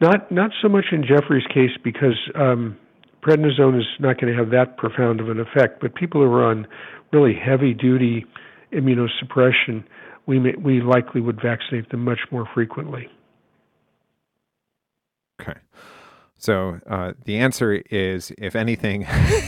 Not 0.00 0.32
not 0.32 0.50
so 0.60 0.68
much 0.68 0.86
in 0.90 1.04
Jeffrey's 1.04 1.46
case 1.52 1.76
because 1.84 2.18
um, 2.34 2.76
prednisone 3.22 3.78
is 3.78 3.86
not 4.00 4.20
going 4.20 4.32
to 4.32 4.38
have 4.38 4.50
that 4.50 4.76
profound 4.76 5.20
of 5.20 5.28
an 5.28 5.38
effect, 5.38 5.80
but 5.80 5.94
people 5.94 6.20
who 6.20 6.32
are 6.32 6.44
on 6.44 6.66
really 7.12 7.34
heavy 7.34 7.74
duty 7.74 8.24
immunosuppression 8.72 9.84
we 10.26 10.38
may, 10.38 10.54
we 10.54 10.80
likely 10.80 11.20
would 11.20 11.40
vaccinate 11.40 11.90
them 11.90 12.04
much 12.04 12.20
more 12.30 12.48
frequently. 12.54 13.08
Okay. 15.40 15.58
So 16.36 16.80
uh, 16.88 17.12
the 17.24 17.38
answer 17.38 17.82
is, 17.90 18.32
if 18.36 18.56
anything, 18.56 19.06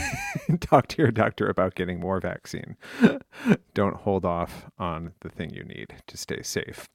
talk 0.61 0.87
to 0.89 1.03
your 1.03 1.11
doctor 1.11 1.49
about 1.49 1.75
getting 1.75 1.99
more 1.99 2.21
vaccine. 2.21 2.77
Don't 3.75 3.97
hold 3.97 4.25
off 4.25 4.71
on 4.79 5.13
the 5.21 5.29
thing 5.29 5.51
you 5.53 5.65
need 5.65 5.95
to 6.07 6.17
stay 6.17 6.43
safe. 6.43 6.89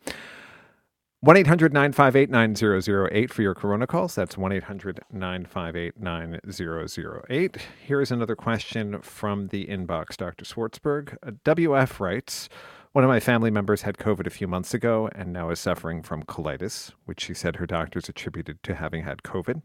1 1.22 1.36
800 1.36 1.74
958 1.74 2.30
9008 2.30 3.34
for 3.34 3.42
your 3.42 3.54
Corona 3.54 3.86
calls. 3.86 4.16
That's 4.16 4.38
1 4.38 4.54
800 4.54 5.02
958 5.12 6.00
9008. 6.00 7.58
Here's 7.86 8.12
another 8.12 8.38
question 8.38 9.02
from 9.02 9.48
the 9.50 9.66
inbox, 9.66 10.16
Dr. 10.16 10.46
Swartzberg. 10.46 11.18
WF 11.44 12.00
writes, 12.00 12.48
one 12.92 13.04
of 13.04 13.08
my 13.08 13.20
family 13.20 13.52
members 13.52 13.84
had 13.84 13.98
COVID 13.98 14.26
a 14.26 14.32
few 14.32 14.48
months 14.48 14.74
ago 14.74 15.10
and 15.14 15.32
now 15.32 15.52
is 15.52 15.60
suffering 15.60 16.02
from 16.02 16.24
colitis, 16.24 16.92
which 17.06 17.22
she 17.22 17.34
said 17.34 17.58
her 17.58 17.68
doctors 17.68 18.10
attributed 18.10 18.64
to 18.64 18.76
having 18.76 19.04
had 19.04 19.22
COVID. 19.22 19.62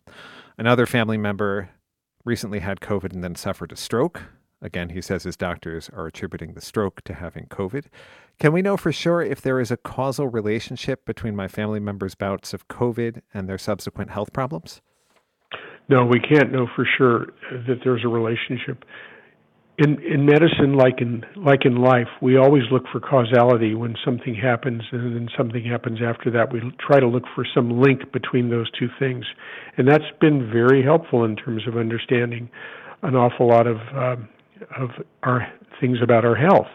Another 0.59 0.85
family 0.85 1.17
member 1.17 1.71
recently 2.25 2.59
had 2.59 2.81
COVID 2.81 3.13
and 3.13 3.25
then 3.25 3.35
suffered 3.35 3.73
a 3.73 3.77
stroke. 3.77 4.23
Again, 4.61 4.91
he 4.91 5.01
says 5.01 5.25
his 5.25 5.37
doctors 5.37 5.91
are 5.95 6.07
attributing 6.07 6.53
the 6.53 6.61
stroke 6.61 7.03
to 7.03 7.15
having 7.15 7.47
COVID. 7.47 7.87
Can 8.39 8.53
we 8.53 8.63
know 8.63 8.77
for 8.77 8.93
sure 8.93 9.23
if 9.23 9.41
there 9.41 9.61
is 9.61 9.71
a 9.71 9.77
causal 9.77 10.29
relationship 10.29 11.05
between 11.05 11.37
my 11.37 11.49
family 11.49 11.81
members' 11.81 12.15
bouts 12.15 12.53
of 12.53 12.69
COVID 12.69 13.23
and 13.33 13.49
their 13.49 13.59
subsequent 13.59 14.11
health 14.11 14.33
problems? 14.33 14.81
No, 15.89 16.05
we 16.07 16.19
can't 16.19 16.51
know 16.51 16.67
for 16.75 16.87
sure 16.97 17.27
that 17.67 17.81
there's 17.85 18.05
a 18.05 18.09
relationship 18.09 18.85
in 19.79 20.01
in 20.03 20.25
medicine 20.25 20.75
like 20.77 21.01
in 21.01 21.25
like 21.37 21.65
in 21.65 21.77
life 21.77 22.07
we 22.23 22.37
always 22.37 22.63
look 22.71 22.85
for 22.93 23.01
causality 23.01 23.75
when 23.75 23.97
something 24.05 24.35
happens 24.35 24.83
and 24.93 25.17
then 25.17 25.29
something 25.37 25.65
happens 25.65 25.99
after 26.05 26.31
that. 26.31 26.53
We 26.53 26.61
try 26.79 27.01
to 27.01 27.09
look 27.09 27.25
for 27.35 27.45
some 27.55 27.81
link 27.81 28.13
between 28.13 28.51
those 28.51 28.71
two 28.79 28.89
things. 28.99 29.25
And 29.77 29.89
that's 29.89 30.05
been 30.21 30.51
very 30.53 30.83
helpful 30.83 31.25
in 31.25 31.35
terms 31.35 31.67
of 31.67 31.77
understanding 31.77 32.49
an 33.03 33.17
awful 33.17 33.49
lot 33.49 33.67
of 33.67 33.79
um, 33.95 34.29
of 34.79 34.91
our 35.25 35.53
things 35.81 35.99
about 36.03 36.25
our 36.25 36.37
health. 36.37 36.69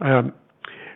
Um, 0.00 0.32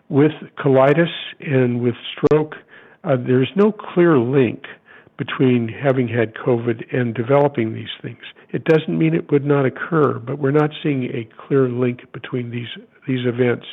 with 0.08 0.32
colitis 0.58 1.12
and 1.38 1.80
with 1.80 1.94
stroke 2.12 2.56
uh, 3.04 3.16
there's 3.16 3.50
no 3.56 3.72
clear 3.72 4.18
link 4.18 4.64
between 5.20 5.68
having 5.68 6.08
had 6.08 6.32
COVID 6.32 6.96
and 6.96 7.14
developing 7.14 7.74
these 7.74 7.90
things. 8.00 8.22
It 8.54 8.64
doesn't 8.64 8.98
mean 8.98 9.14
it 9.14 9.30
would 9.30 9.44
not 9.44 9.66
occur, 9.66 10.18
but 10.18 10.38
we're 10.38 10.50
not 10.50 10.70
seeing 10.82 11.04
a 11.14 11.28
clear 11.46 11.68
link 11.68 12.10
between 12.10 12.50
these 12.50 12.68
these 13.06 13.26
events. 13.26 13.66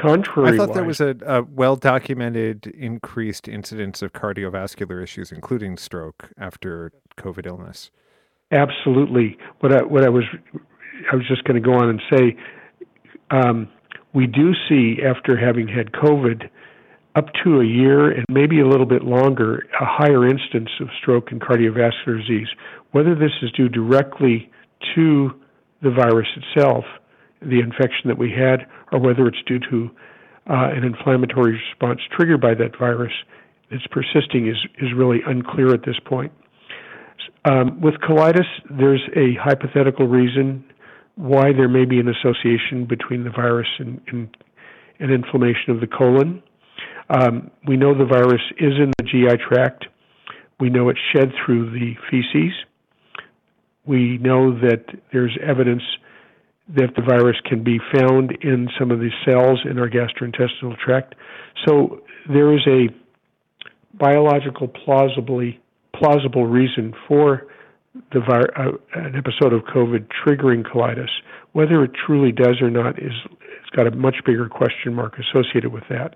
Contrary, 0.00 0.54
I 0.54 0.56
thought 0.56 0.72
there 0.72 0.84
was 0.84 1.00
a, 1.00 1.16
a 1.26 1.42
well 1.42 1.74
documented 1.74 2.68
increased 2.68 3.48
incidence 3.48 4.02
of 4.02 4.12
cardiovascular 4.12 5.02
issues, 5.02 5.32
including 5.32 5.76
stroke, 5.78 6.30
after 6.38 6.92
COVID 7.16 7.44
illness. 7.44 7.90
Absolutely. 8.52 9.36
What 9.58 9.72
I 9.74 9.82
what 9.82 10.04
I 10.04 10.08
was 10.08 10.24
I 11.10 11.16
was 11.16 11.26
just 11.26 11.42
going 11.42 11.60
to 11.60 11.68
go 11.68 11.74
on 11.74 11.88
and 11.88 12.00
say, 12.08 12.36
um, 13.32 13.68
we 14.14 14.28
do 14.28 14.52
see 14.68 15.02
after 15.04 15.36
having 15.36 15.66
had 15.66 15.90
COVID 15.90 16.48
up 17.16 17.26
to 17.44 17.60
a 17.60 17.64
year 17.64 18.10
and 18.10 18.24
maybe 18.28 18.60
a 18.60 18.66
little 18.66 18.86
bit 18.86 19.02
longer, 19.02 19.66
a 19.80 19.84
higher 19.84 20.28
instance 20.28 20.68
of 20.80 20.88
stroke 21.00 21.32
and 21.32 21.40
cardiovascular 21.40 22.20
disease. 22.20 22.48
Whether 22.92 23.14
this 23.14 23.32
is 23.42 23.50
due 23.52 23.68
directly 23.68 24.50
to 24.94 25.30
the 25.82 25.90
virus 25.90 26.28
itself, 26.36 26.84
the 27.40 27.60
infection 27.60 28.08
that 28.08 28.18
we 28.18 28.30
had, 28.30 28.66
or 28.92 29.00
whether 29.00 29.26
it's 29.26 29.42
due 29.46 29.58
to 29.70 29.90
uh, 30.48 30.70
an 30.76 30.84
inflammatory 30.84 31.52
response 31.52 32.00
triggered 32.14 32.40
by 32.40 32.54
that 32.54 32.78
virus 32.78 33.12
that's 33.70 33.86
persisting 33.90 34.46
is, 34.46 34.56
is 34.78 34.90
really 34.94 35.20
unclear 35.26 35.74
at 35.74 35.84
this 35.84 35.98
point. 36.04 36.32
Um, 37.44 37.80
with 37.80 37.94
colitis, 37.94 38.46
there's 38.70 39.02
a 39.16 39.34
hypothetical 39.42 40.06
reason 40.06 40.64
why 41.16 41.52
there 41.52 41.68
may 41.68 41.84
be 41.84 41.98
an 41.98 42.08
association 42.08 42.86
between 42.86 43.24
the 43.24 43.30
virus 43.30 43.68
and, 43.78 44.00
and, 44.08 44.36
and 45.00 45.10
inflammation 45.10 45.70
of 45.70 45.80
the 45.80 45.86
colon. 45.86 46.42
Um, 47.08 47.50
we 47.66 47.76
know 47.76 47.96
the 47.96 48.04
virus 48.04 48.42
is 48.58 48.74
in 48.78 48.92
the 48.98 49.04
GI 49.04 49.42
tract. 49.48 49.86
We 50.58 50.70
know 50.70 50.88
it's 50.88 51.00
shed 51.14 51.32
through 51.44 51.70
the 51.70 51.94
feces. 52.10 52.52
We 53.84 54.18
know 54.18 54.58
that 54.60 54.84
there's 55.12 55.36
evidence 55.42 55.82
that 56.68 56.94
the 56.96 57.02
virus 57.02 57.36
can 57.44 57.62
be 57.62 57.78
found 57.94 58.32
in 58.42 58.68
some 58.78 58.90
of 58.90 58.98
the 58.98 59.10
cells 59.24 59.60
in 59.70 59.78
our 59.78 59.88
gastrointestinal 59.88 60.76
tract. 60.78 61.14
So 61.66 62.00
there 62.28 62.52
is 62.52 62.66
a 62.66 62.88
biological 63.96 64.66
plausibly 64.66 65.60
plausible 65.94 66.46
reason 66.46 66.92
for 67.06 67.46
the 68.12 68.20
uh, 68.20 68.98
an 68.98 69.14
episode 69.16 69.52
of 69.52 69.62
COVID 69.62 70.06
triggering 70.26 70.64
colitis. 70.64 71.08
Whether 71.52 71.84
it 71.84 71.92
truly 72.06 72.32
does 72.32 72.60
or 72.60 72.70
not 72.70 72.98
is 72.98 73.12
it's 73.60 73.70
got 73.74 73.86
a 73.86 73.90
much 73.92 74.16
bigger 74.26 74.48
question 74.48 74.94
mark 74.94 75.14
associated 75.18 75.72
with 75.72 75.84
that. 75.88 76.14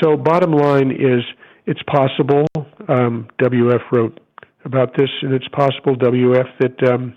So 0.00 0.16
bottom 0.16 0.52
line 0.52 0.90
is 0.90 1.24
it's 1.66 1.82
possible. 1.84 2.46
Um, 2.88 3.28
WF 3.40 3.80
wrote 3.92 4.20
about 4.64 4.96
this, 4.96 5.10
and 5.22 5.32
it's 5.32 5.48
possible 5.48 5.96
WF 5.96 6.46
that 6.60 6.92
um, 6.92 7.16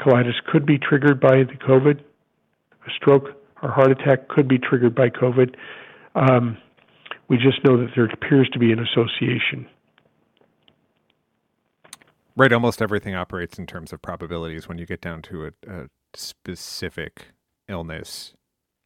colitis 0.00 0.34
could 0.50 0.66
be 0.66 0.78
triggered 0.78 1.20
by 1.20 1.44
the 1.44 1.56
COVID. 1.66 2.00
A 2.00 2.90
stroke 2.96 3.36
or 3.62 3.70
heart 3.70 3.90
attack 3.90 4.28
could 4.28 4.48
be 4.48 4.58
triggered 4.58 4.94
by 4.94 5.08
COVID. 5.08 5.54
Um, 6.14 6.56
we 7.28 7.36
just 7.36 7.64
know 7.64 7.76
that 7.76 7.90
there 7.94 8.06
appears 8.06 8.48
to 8.52 8.58
be 8.58 8.72
an 8.72 8.80
association. 8.80 9.66
Right, 12.36 12.52
almost 12.52 12.80
everything 12.80 13.14
operates 13.14 13.58
in 13.58 13.66
terms 13.66 13.92
of 13.92 14.00
probabilities. 14.00 14.68
When 14.68 14.78
you 14.78 14.86
get 14.86 15.00
down 15.00 15.22
to 15.22 15.46
a, 15.46 15.50
a 15.68 15.88
specific 16.14 17.28
illness, 17.68 18.34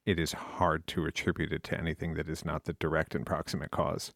it 0.07 0.19
is 0.19 0.33
hard 0.33 0.87
to 0.89 1.07
attribute 1.07 1.53
it 1.53 1.63
to 1.65 1.79
anything 1.79 2.15
that 2.15 2.29
is 2.29 2.45
not 2.45 2.65
the 2.65 2.75
direct 2.75 3.15
and 3.15 3.25
proximate 3.25 3.71
cause. 3.71 4.13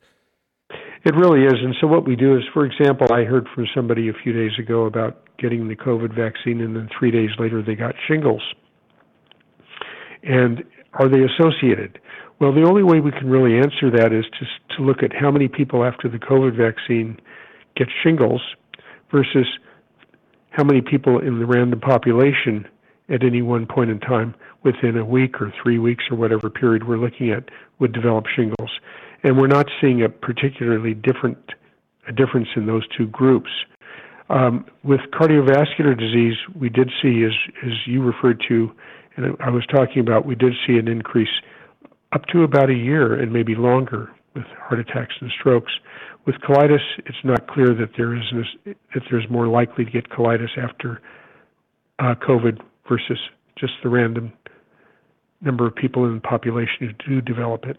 It 1.05 1.15
really 1.15 1.45
is. 1.45 1.55
And 1.55 1.75
so, 1.81 1.87
what 1.87 2.07
we 2.07 2.17
do 2.17 2.37
is, 2.37 2.43
for 2.53 2.67
example, 2.67 3.07
I 3.11 3.25
heard 3.25 3.47
from 3.55 3.67
somebody 3.75 4.09
a 4.09 4.13
few 4.13 4.33
days 4.33 4.59
ago 4.59 4.85
about 4.85 5.23
getting 5.39 5.69
the 5.69 5.77
COVID 5.77 6.15
vaccine, 6.15 6.61
and 6.61 6.77
then 6.77 6.89
three 6.99 7.11
days 7.11 7.31
later 7.39 7.63
they 7.63 7.75
got 7.75 7.95
shingles. 8.07 8.43
And 10.23 10.65
are 10.95 11.09
they 11.09 11.21
associated? 11.23 11.99
Well, 12.41 12.53
the 12.53 12.65
only 12.65 12.83
way 12.83 13.01
we 13.01 13.13
can 13.13 13.31
really 13.31 13.57
answer 13.59 13.91
that 13.97 14.13
is 14.13 14.25
to, 14.39 14.77
to 14.77 14.83
look 14.83 15.03
at 15.03 15.13
how 15.15 15.31
many 15.31 15.49
people 15.49 15.85
after 15.85 16.09
the 16.09 16.19
COVID 16.19 16.57
vaccine 16.57 17.19
get 17.77 17.89
shingles 18.03 18.43
versus 19.11 19.47
how 20.51 20.65
many 20.65 20.81
people 20.81 21.21
in 21.21 21.39
the 21.39 21.47
random 21.47 21.81
population 21.81 22.67
at 23.09 23.25
any 23.25 23.43
one 23.43 23.67
point 23.67 23.91
in 23.91 24.01
time 24.01 24.35
within 24.63 24.97
a 24.97 25.05
week 25.05 25.41
or 25.41 25.53
three 25.63 25.79
weeks 25.79 26.05
or 26.11 26.17
whatever 26.17 26.51
period 26.51 26.87
we're 26.87 26.99
looking 26.99 27.31
at 27.31 27.45
would 27.79 27.93
develop 27.93 28.27
shingles. 28.35 28.71
And 29.23 29.39
we're 29.39 29.47
not 29.47 29.67
seeing 29.81 30.03
a 30.03 30.09
particularly 30.09 30.95
different 30.95 31.39
a 32.09 32.13
difference 32.13 32.49
in 32.57 32.67
those 32.67 32.85
two 32.97 33.07
groups. 33.07 33.51
Um, 34.31 34.65
with 34.83 35.01
cardiovascular 35.13 35.99
disease, 35.99 36.37
we 36.59 36.69
did 36.69 36.91
see, 37.03 37.25
as, 37.25 37.33
as 37.65 37.73
you 37.87 38.03
referred 38.03 38.43
to, 38.49 38.71
and 39.17 39.37
I 39.41 39.51
was 39.51 39.67
talking 39.67 40.01
about, 40.01 40.25
we 40.25 40.35
did 40.35 40.55
see 40.67 40.79
an 40.79 40.89
increase 40.89 41.29
up 42.13 42.25
to 42.27 42.43
about 42.43 42.71
a 42.71 42.75
year 42.75 43.15
and 43.15 43.33
maybe 43.33 43.55
longer 43.55 44.11
with 44.35 44.45
heart 44.59 44.81
attacks 44.81 45.15
and 45.21 45.31
strokes. 45.39 45.73
With 46.27 46.37
colitis, 46.37 46.81
it's 46.99 47.19
not 47.25 47.47
clear 47.49 47.75
that 47.75 47.91
there 47.97 48.15
is 48.15 48.23
that 48.65 49.03
there's 49.11 49.29
more 49.31 49.49
likely 49.49 49.85
to 49.85 49.91
get 49.91 50.11
colitis 50.11 50.57
after 50.57 51.01
uh, 51.99 52.15
COVID 52.27 52.61
versus 52.89 53.19
just 53.57 53.75
the 53.83 53.89
random 53.89 54.33
number 55.41 55.67
of 55.67 55.75
people 55.75 56.05
in 56.07 56.15
the 56.15 56.21
population 56.21 56.77
who 56.81 56.93
do 57.09 57.21
develop 57.21 57.65
it. 57.67 57.77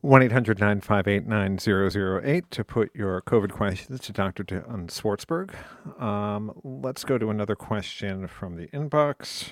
1 0.00 0.20
800 0.20 0.58
958 0.58 1.28
9008 1.28 2.50
to 2.50 2.64
put 2.64 2.90
your 2.92 3.22
COVID 3.22 3.52
questions 3.52 4.00
to 4.00 4.12
Dr. 4.12 4.42
Dan 4.42 4.88
Swartzberg. 4.88 5.54
Um, 6.02 6.52
let's 6.64 7.04
go 7.04 7.18
to 7.18 7.30
another 7.30 7.54
question 7.54 8.26
from 8.26 8.56
the 8.56 8.66
inbox. 8.68 9.50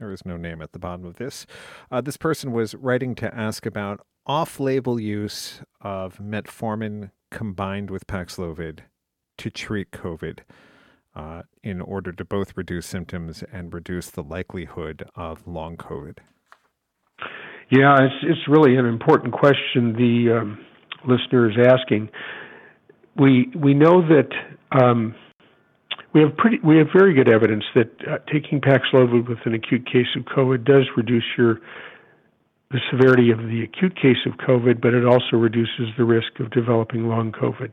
There 0.00 0.10
is 0.10 0.26
no 0.26 0.36
name 0.36 0.60
at 0.60 0.72
the 0.72 0.80
bottom 0.80 1.04
of 1.04 1.16
this. 1.16 1.46
Uh, 1.92 2.00
this 2.00 2.16
person 2.16 2.50
was 2.50 2.74
writing 2.74 3.14
to 3.16 3.32
ask 3.32 3.66
about 3.66 4.04
off 4.26 4.58
label 4.58 4.98
use 4.98 5.60
of 5.80 6.18
metformin 6.18 7.12
combined 7.30 7.88
with 7.88 8.08
Paxlovid 8.08 8.80
to 9.38 9.50
treat 9.50 9.92
COVID 9.92 10.40
uh, 11.16 11.42
in 11.62 11.80
order 11.80 12.12
to 12.12 12.24
both 12.24 12.56
reduce 12.56 12.86
symptoms 12.86 13.44
and 13.52 13.72
reduce 13.72 14.10
the 14.10 14.22
likelihood 14.22 15.08
of 15.14 15.46
long 15.46 15.76
COVID? 15.76 16.18
Yeah, 17.70 17.96
it's 18.00 18.14
it's 18.22 18.48
really 18.48 18.76
an 18.76 18.86
important 18.86 19.32
question 19.32 19.94
the 19.94 20.40
um, 20.40 20.58
listener 21.08 21.50
is 21.50 21.56
asking. 21.66 22.10
We 23.16 23.50
we 23.56 23.74
know 23.74 24.02
that 24.02 24.28
um, 24.72 25.14
we 26.12 26.20
have 26.20 26.36
pretty 26.36 26.58
we 26.64 26.76
have 26.78 26.88
very 26.92 27.14
good 27.14 27.28
evidence 27.28 27.64
that 27.74 27.90
uh, 28.06 28.18
taking 28.32 28.60
Paxlovid 28.60 29.28
with 29.28 29.38
an 29.44 29.54
acute 29.54 29.86
case 29.86 30.06
of 30.16 30.24
COVID 30.24 30.64
does 30.64 30.84
reduce 30.96 31.24
your 31.38 31.60
the 32.70 32.80
severity 32.90 33.30
of 33.30 33.38
the 33.38 33.62
acute 33.62 33.94
case 33.94 34.18
of 34.26 34.32
COVID, 34.46 34.80
but 34.80 34.94
it 34.94 35.04
also 35.04 35.36
reduces 35.36 35.88
the 35.96 36.04
risk 36.04 36.40
of 36.40 36.50
developing 36.50 37.08
long 37.08 37.30
COVID 37.30 37.70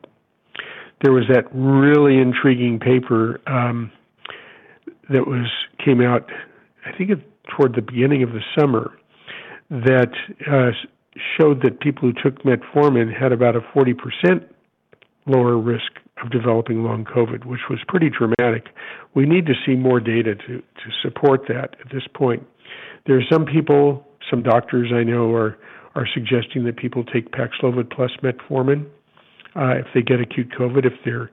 there 1.02 1.12
was 1.12 1.26
that 1.30 1.46
really 1.54 2.18
intriguing 2.18 2.80
paper 2.80 3.40
um, 3.48 3.92
that 5.10 5.28
was 5.28 5.48
came 5.84 6.02
out, 6.02 6.30
I 6.86 6.96
think, 6.96 7.10
it, 7.12 7.20
toward 7.50 7.76
the 7.76 7.82
beginning 7.82 8.24
of 8.24 8.30
the 8.32 8.42
summer, 8.58 8.92
that 9.70 10.12
uh, 10.52 10.72
showed 11.38 11.62
that 11.64 11.80
people 11.80 12.12
who 12.12 12.14
took 12.14 12.44
metformin 12.44 13.12
had 13.12 13.32
about 13.32 13.56
a 13.56 13.62
40% 13.62 14.46
lower 15.26 15.58
risk 15.58 15.92
of 16.24 16.30
developing 16.30 16.84
long 16.84 17.04
COVID, 17.06 17.46
which 17.46 17.62
was 17.70 17.80
pretty 17.88 18.10
dramatic. 18.10 18.68
We 19.16 19.26
need 19.26 19.46
to 19.48 19.54
see 19.66 19.76
more 19.76 20.00
data 20.00 20.36
to, 20.36 20.58
to 20.60 20.92
support 21.02 21.48
that 21.48 21.76
at 21.84 21.92
this 21.92 22.04
point. 22.14 22.46
There 23.08 23.18
are 23.18 23.24
some 23.32 23.46
people, 23.46 24.06
some 24.30 24.44
doctors 24.44 24.92
I 24.94 25.04
know 25.04 25.34
are 25.34 25.58
are 25.94 26.08
suggesting 26.14 26.64
that 26.64 26.78
people 26.78 27.04
take 27.04 27.32
Paxlovid 27.32 27.94
plus 27.94 28.12
metformin 28.24 28.86
uh, 29.56 29.76
if 29.78 29.88
they 29.94 30.02
get 30.02 30.20
acute 30.20 30.50
COVID, 30.58 30.86
if 30.86 30.94
they're 31.04 31.30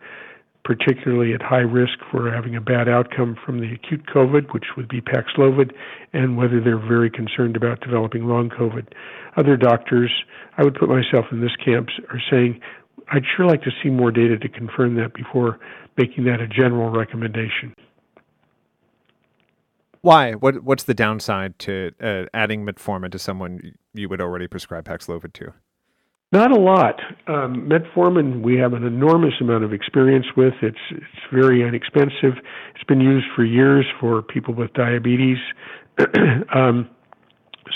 particularly 0.64 1.32
at 1.32 1.40
high 1.40 1.64
risk 1.64 1.98
for 2.10 2.30
having 2.30 2.54
a 2.54 2.60
bad 2.60 2.88
outcome 2.88 3.36
from 3.44 3.58
the 3.58 3.72
acute 3.72 4.04
COVID, 4.06 4.52
which 4.52 4.66
would 4.76 4.86
be 4.86 5.00
Paxlovid, 5.00 5.72
and 6.12 6.36
whether 6.36 6.60
they're 6.60 6.78
very 6.78 7.10
concerned 7.10 7.56
about 7.56 7.80
developing 7.80 8.26
long 8.26 8.50
COVID. 8.50 8.86
Other 9.38 9.56
doctors, 9.56 10.10
I 10.58 10.64
would 10.64 10.74
put 10.74 10.90
myself 10.90 11.26
in 11.32 11.40
this 11.40 11.56
camp, 11.64 11.88
are 12.10 12.20
saying, 12.30 12.60
I'd 13.10 13.22
sure 13.34 13.46
like 13.46 13.62
to 13.62 13.70
see 13.82 13.88
more 13.88 14.10
data 14.10 14.36
to 14.36 14.48
confirm 14.48 14.96
that 14.96 15.14
before 15.14 15.58
making 15.96 16.24
that 16.24 16.40
a 16.40 16.46
general 16.46 16.90
recommendation. 16.90 17.72
Why? 20.02 20.32
What 20.32 20.62
What's 20.62 20.84
the 20.84 20.94
downside 20.94 21.58
to 21.60 21.92
uh, 22.00 22.24
adding 22.34 22.64
metformin 22.64 23.10
to 23.12 23.18
someone 23.18 23.72
you 23.94 24.08
would 24.08 24.20
already 24.20 24.46
prescribe 24.46 24.84
Paxlovid 24.84 25.32
to? 25.34 25.54
Not 26.30 26.50
a 26.50 26.60
lot. 26.60 27.00
Um, 27.26 27.70
metformin, 27.70 28.42
we 28.42 28.58
have 28.58 28.74
an 28.74 28.84
enormous 28.84 29.32
amount 29.40 29.64
of 29.64 29.72
experience 29.72 30.26
with. 30.36 30.52
It's 30.60 30.76
it's 30.90 31.04
very 31.32 31.66
inexpensive. 31.66 32.36
It's 32.74 32.84
been 32.86 33.00
used 33.00 33.26
for 33.34 33.44
years 33.44 33.86
for 33.98 34.20
people 34.20 34.52
with 34.52 34.72
diabetes. 34.74 35.38
um, 36.54 36.88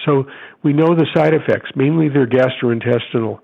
so 0.05 0.25
we 0.63 0.75
know 0.75 0.95
the 0.95 1.07
side 1.15 1.33
effects. 1.33 1.71
Mainly, 1.77 2.11
they're 2.11 2.27
gastrointestinal. 2.27 3.41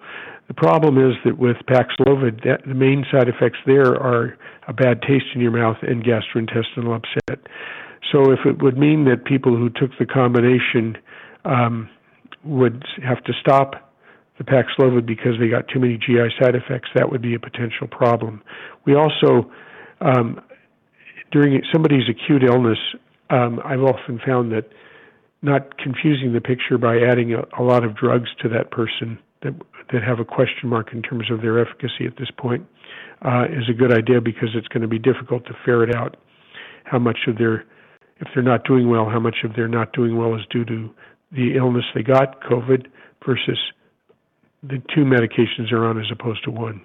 The 0.49 0.55
problem 0.55 0.99
is 0.99 1.17
that 1.25 1.39
with 1.39 1.57
Paxlovid, 1.67 2.45
that, 2.45 2.61
the 2.67 2.75
main 2.75 3.07
side 3.11 3.29
effects 3.29 3.59
there 3.67 3.97
are 3.97 4.37
a 4.67 4.75
bad 4.75 5.01
taste 5.01 5.27
in 5.35 5.41
your 5.41 5.53
mouth 5.53 5.77
and 5.83 6.05
gastrointestinal 6.05 6.97
upset. 6.97 7.47
So 8.13 8.31
if 8.31 8.41
it 8.45 8.63
would 8.63 8.77
mean 8.77 9.07
that 9.07 9.25
people 9.25 9.57
who 9.57 9.71
took 9.71 9.91
the 9.99 10.07
combination 10.07 10.99
um, 11.47 11.89
would 12.45 12.85
have 13.03 13.25
to 13.25 13.33
stop 13.41 13.88
the 14.39 14.45
Paxlovid 14.45 15.05
because 15.07 15.33
they 15.41 15.49
got 15.49 15.69
too 15.69 15.81
many 15.81 15.99
GI 15.99 16.31
side 16.41 16.55
effects, 16.55 16.89
that 16.95 17.11
would 17.11 17.21
be 17.21 17.35
a 17.35 17.41
potential 17.41 17.89
problem. 17.91 18.43
We 18.87 18.95
also, 18.95 19.51
um, 20.01 20.41
during 21.33 21.61
somebody's 21.73 22.09
acute 22.09 22.45
illness, 22.45 22.79
um, 23.31 23.61
I've 23.65 23.83
often 23.83 24.21
found 24.25 24.53
that 24.53 24.71
not 25.43 25.77
confusing 25.79 26.33
the 26.33 26.41
picture 26.41 26.79
by 26.79 26.99
adding 26.99 27.35
a, 27.35 27.43
a 27.61 27.63
lot 27.63 27.85
of 27.85 27.97
drugs 27.97 28.29
to 28.43 28.49
that 28.49 28.71
person 28.71 29.19
that 29.43 29.55
that 29.93 30.03
have 30.03 30.19
a 30.21 30.25
question 30.25 30.69
mark 30.69 30.93
in 30.93 31.01
terms 31.01 31.31
of 31.31 31.41
their 31.41 31.59
efficacy 31.59 32.05
at 32.07 32.19
this 32.19 32.29
point 32.37 32.67
uh, 33.25 33.45
is 33.45 33.69
a 33.71 33.73
good 33.73 33.93
idea 33.93 34.21
because 34.21 34.51
it's 34.55 34.69
going 34.69 34.83
to 34.83 34.89
be 34.89 34.99
difficult 34.99 35.47
to 35.47 35.53
ferret 35.65 35.95
out 35.95 36.17
how 36.85 36.99
much 36.99 37.21
of 37.27 37.39
their 37.39 37.65
if 38.21 38.29
they're 38.35 38.43
not 38.43 38.65
doing 38.65 38.89
well, 38.91 39.09
how 39.09 39.21
much 39.21 39.37
of 39.45 39.55
their 39.55 39.69
not 39.69 39.93
doing 39.93 40.17
well 40.17 40.35
is 40.35 40.43
due 40.51 40.65
to 40.65 40.91
the 41.31 41.57
illness 41.57 41.85
they 41.95 42.03
got, 42.03 42.43
COVID, 42.43 42.87
versus 43.25 43.59
the 44.63 44.83
two 44.95 45.05
medications 45.05 45.71
they're 45.71 45.85
on 45.85 45.99
as 45.99 46.07
opposed 46.11 46.45
to 46.45 46.51
one. 46.51 46.83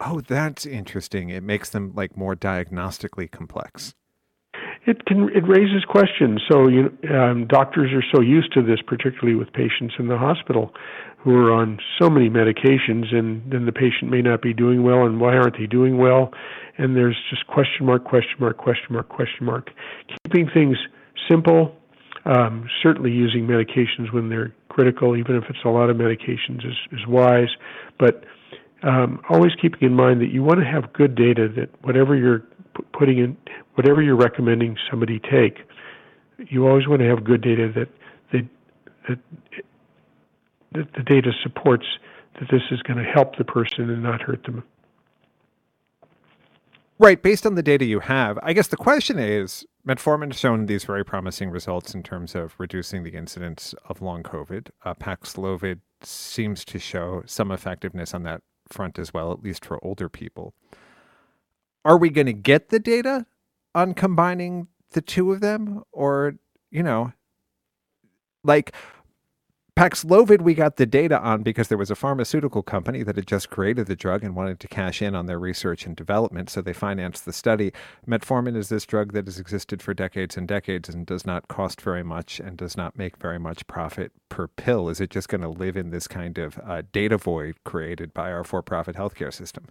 Oh, 0.00 0.20
that's 0.20 0.64
interesting. 0.64 1.28
It 1.28 1.42
makes 1.42 1.70
them 1.70 1.92
like 1.94 2.16
more 2.16 2.34
diagnostically 2.34 3.30
complex. 3.30 3.94
It 4.86 5.04
can 5.04 5.28
it 5.34 5.46
raises 5.46 5.84
questions. 5.86 6.40
So 6.50 6.68
you 6.68 6.96
um, 7.14 7.46
doctors 7.46 7.92
are 7.92 8.04
so 8.14 8.22
used 8.22 8.52
to 8.54 8.62
this, 8.62 8.78
particularly 8.86 9.34
with 9.34 9.52
patients 9.52 9.94
in 9.98 10.08
the 10.08 10.16
hospital 10.16 10.72
who 11.18 11.36
are 11.36 11.52
on 11.52 11.78
so 12.00 12.08
many 12.08 12.30
medications, 12.30 13.14
and 13.14 13.42
then 13.52 13.66
the 13.66 13.72
patient 13.72 14.10
may 14.10 14.22
not 14.22 14.40
be 14.40 14.54
doing 14.54 14.82
well, 14.82 15.04
and 15.04 15.20
why 15.20 15.36
aren't 15.36 15.58
they 15.58 15.66
doing 15.66 15.98
well? 15.98 16.32
And 16.78 16.96
there's 16.96 17.16
just 17.28 17.46
question 17.46 17.84
mark, 17.84 18.04
question 18.04 18.36
mark, 18.40 18.56
question 18.56 18.86
mark, 18.94 19.10
question 19.10 19.44
mark. 19.44 19.68
Keeping 20.24 20.48
things 20.48 20.78
simple, 21.28 21.76
um, 22.24 22.68
certainly 22.82 23.10
using 23.10 23.46
medications 23.46 24.12
when 24.12 24.28
they're 24.28 24.52
critical, 24.68 25.16
even 25.16 25.36
if 25.36 25.44
it's 25.48 25.64
a 25.64 25.68
lot 25.68 25.90
of 25.90 25.96
medications, 25.96 26.66
is, 26.66 26.76
is 26.92 27.06
wise. 27.06 27.48
But 27.98 28.24
um, 28.82 29.20
always 29.28 29.52
keeping 29.60 29.82
in 29.82 29.94
mind 29.94 30.20
that 30.20 30.30
you 30.30 30.42
want 30.42 30.60
to 30.60 30.66
have 30.66 30.92
good 30.92 31.14
data 31.14 31.48
that 31.56 31.70
whatever 31.82 32.16
you're 32.16 32.42
putting 32.92 33.18
in, 33.18 33.36
whatever 33.74 34.02
you're 34.02 34.16
recommending 34.16 34.76
somebody 34.90 35.18
take, 35.18 35.58
you 36.38 36.66
always 36.66 36.86
want 36.88 37.00
to 37.00 37.08
have 37.08 37.24
good 37.24 37.42
data 37.42 37.70
that 37.74 37.88
that 38.32 38.48
that, 39.08 39.18
that 40.72 40.92
the 40.94 41.02
data 41.02 41.32
supports 41.42 41.86
that 42.38 42.48
this 42.50 42.62
is 42.70 42.80
going 42.82 42.96
to 42.96 43.10
help 43.10 43.36
the 43.36 43.44
person 43.44 43.90
and 43.90 44.02
not 44.02 44.22
hurt 44.22 44.42
them. 44.44 44.62
Right, 47.00 47.22
based 47.22 47.46
on 47.46 47.54
the 47.54 47.62
data 47.62 47.86
you 47.86 48.00
have, 48.00 48.38
I 48.42 48.52
guess 48.52 48.68
the 48.68 48.76
question 48.76 49.18
is 49.18 49.64
metformin 49.88 50.32
has 50.32 50.38
shown 50.38 50.66
these 50.66 50.84
very 50.84 51.02
promising 51.02 51.48
results 51.48 51.94
in 51.94 52.02
terms 52.02 52.34
of 52.34 52.54
reducing 52.58 53.04
the 53.04 53.14
incidence 53.14 53.74
of 53.88 54.02
long 54.02 54.22
COVID. 54.22 54.68
Uh, 54.84 54.92
Paxlovid 54.92 55.80
seems 56.02 56.62
to 56.66 56.78
show 56.78 57.22
some 57.24 57.50
effectiveness 57.50 58.12
on 58.12 58.24
that 58.24 58.42
front 58.68 58.98
as 58.98 59.14
well, 59.14 59.32
at 59.32 59.42
least 59.42 59.64
for 59.64 59.82
older 59.82 60.10
people. 60.10 60.52
Are 61.86 61.96
we 61.96 62.10
going 62.10 62.26
to 62.26 62.34
get 62.34 62.68
the 62.68 62.78
data 62.78 63.24
on 63.74 63.94
combining 63.94 64.68
the 64.90 65.00
two 65.00 65.32
of 65.32 65.40
them? 65.40 65.82
Or, 65.92 66.34
you 66.70 66.82
know, 66.82 67.14
like 68.44 68.74
Paxlovid, 69.80 70.42
we 70.42 70.52
got 70.52 70.76
the 70.76 70.84
data 70.84 71.18
on 71.22 71.42
because 71.42 71.68
there 71.68 71.78
was 71.78 71.90
a 71.90 71.94
pharmaceutical 71.94 72.62
company 72.62 73.02
that 73.02 73.16
had 73.16 73.26
just 73.26 73.48
created 73.48 73.86
the 73.86 73.96
drug 73.96 74.22
and 74.22 74.36
wanted 74.36 74.60
to 74.60 74.68
cash 74.68 75.00
in 75.00 75.14
on 75.14 75.24
their 75.24 75.38
research 75.38 75.86
and 75.86 75.96
development, 75.96 76.50
so 76.50 76.60
they 76.60 76.74
financed 76.74 77.24
the 77.24 77.32
study. 77.32 77.72
Metformin 78.06 78.58
is 78.58 78.68
this 78.68 78.84
drug 78.84 79.14
that 79.14 79.24
has 79.24 79.38
existed 79.38 79.80
for 79.80 79.94
decades 79.94 80.36
and 80.36 80.46
decades 80.46 80.90
and 80.90 81.06
does 81.06 81.24
not 81.24 81.48
cost 81.48 81.80
very 81.80 82.02
much 82.02 82.40
and 82.40 82.58
does 82.58 82.76
not 82.76 82.98
make 82.98 83.16
very 83.16 83.38
much 83.38 83.66
profit 83.68 84.12
per 84.28 84.48
pill. 84.48 84.90
Is 84.90 85.00
it 85.00 85.08
just 85.08 85.30
going 85.30 85.40
to 85.40 85.48
live 85.48 85.78
in 85.78 85.88
this 85.88 86.06
kind 86.06 86.36
of 86.36 86.58
uh, 86.58 86.82
data 86.92 87.16
void 87.16 87.54
created 87.64 88.12
by 88.12 88.30
our 88.30 88.44
for 88.44 88.60
profit 88.60 88.96
healthcare 88.96 89.32
system? 89.32 89.64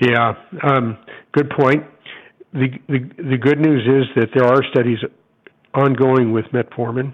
Yeah, 0.00 0.32
um, 0.62 0.96
good 1.32 1.50
point. 1.50 1.84
The, 2.54 2.68
the, 2.88 3.00
the 3.18 3.36
good 3.36 3.60
news 3.60 3.82
is 3.86 4.06
that 4.16 4.28
there 4.34 4.46
are 4.46 4.62
studies 4.72 5.00
ongoing 5.74 6.32
with 6.32 6.46
metformin 6.54 7.12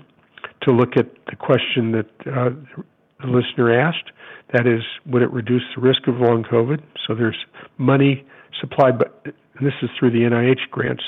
to 0.65 0.73
look 0.73 0.97
at 0.97 1.07
the 1.27 1.37
question 1.37 1.93
that 1.93 2.11
uh, 2.27 2.51
the 3.21 3.27
listener 3.27 3.73
asked. 3.79 4.11
That 4.53 4.67
is, 4.67 4.83
would 5.07 5.23
it 5.23 5.33
reduce 5.33 5.63
the 5.75 5.81
risk 5.81 6.07
of 6.07 6.17
long 6.17 6.45
COVID? 6.45 6.83
So 7.07 7.15
there's 7.15 7.39
money 7.79 8.25
supplied, 8.61 8.99
but 8.99 9.25
and 9.25 9.67
this 9.67 9.75
is 9.83 9.91
through 9.99 10.11
the 10.11 10.21
NIH 10.21 10.71
grants 10.71 11.03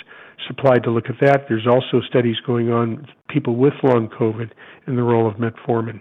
supplied 0.46 0.82
to 0.84 0.90
look 0.90 1.06
at 1.08 1.16
that. 1.20 1.46
There's 1.48 1.66
also 1.66 2.00
studies 2.06 2.36
going 2.46 2.70
on 2.70 3.06
people 3.28 3.56
with 3.56 3.74
long 3.82 4.08
COVID 4.08 4.50
and 4.86 4.98
the 4.98 5.02
role 5.02 5.28
of 5.28 5.36
metformin. 5.36 6.00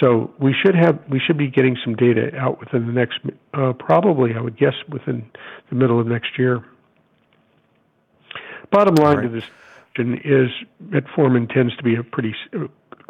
So 0.00 0.32
we 0.38 0.54
should 0.54 0.74
have 0.74 0.98
we 1.08 1.20
should 1.20 1.36
be 1.36 1.48
getting 1.48 1.76
some 1.84 1.94
data 1.94 2.34
out 2.36 2.58
within 2.60 2.86
the 2.86 2.92
next 2.92 3.20
uh, 3.54 3.72
probably 3.72 4.34
I 4.34 4.40
would 4.40 4.56
guess 4.56 4.74
within 4.88 5.30
the 5.68 5.76
middle 5.76 6.00
of 6.00 6.06
next 6.06 6.38
year. 6.38 6.64
Bottom 8.70 8.94
line 8.94 9.16
right. 9.16 9.22
to 9.24 9.28
this 9.28 9.44
question 9.94 10.20
is 10.24 10.50
metformin 10.88 11.52
tends 11.52 11.76
to 11.76 11.82
be 11.82 11.96
a 11.96 12.02
pretty 12.02 12.34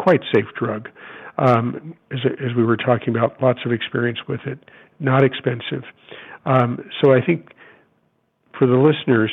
quite 0.01 0.21
safe 0.33 0.47
drug. 0.59 0.89
Um, 1.37 1.95
as, 2.11 2.21
as, 2.25 2.55
we 2.57 2.65
were 2.65 2.77
talking 2.77 3.15
about, 3.17 3.41
lots 3.43 3.61
of 3.65 3.73
experience 3.73 4.19
with 4.29 4.41
it, 4.47 4.59
not 4.99 5.23
expensive. 5.25 5.85
Um, 6.45 6.85
so 7.01 7.13
I 7.13 7.25
think 7.25 7.53
for 8.59 8.67
the 8.67 8.77
listeners, 8.77 9.31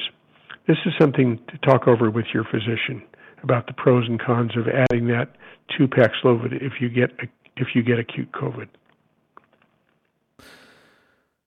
this 0.68 0.78
is 0.86 0.94
something 1.00 1.40
to 1.50 1.58
talk 1.60 1.88
over 1.88 2.10
with 2.10 2.26
your 2.34 2.44
physician 2.44 3.02
about 3.44 3.68
the 3.68 3.74
pros 3.74 4.06
and 4.08 4.20
cons 4.20 4.52
of 4.58 4.68
adding 4.68 5.08
that 5.08 5.36
to 5.78 5.88
Paxlovid 5.88 6.62
if 6.62 6.74
you 6.82 6.90
get 6.90 7.12
if 7.58 7.70
you 7.74 7.82
get 7.82 8.00
acute 8.00 8.32
COVID. 8.32 8.68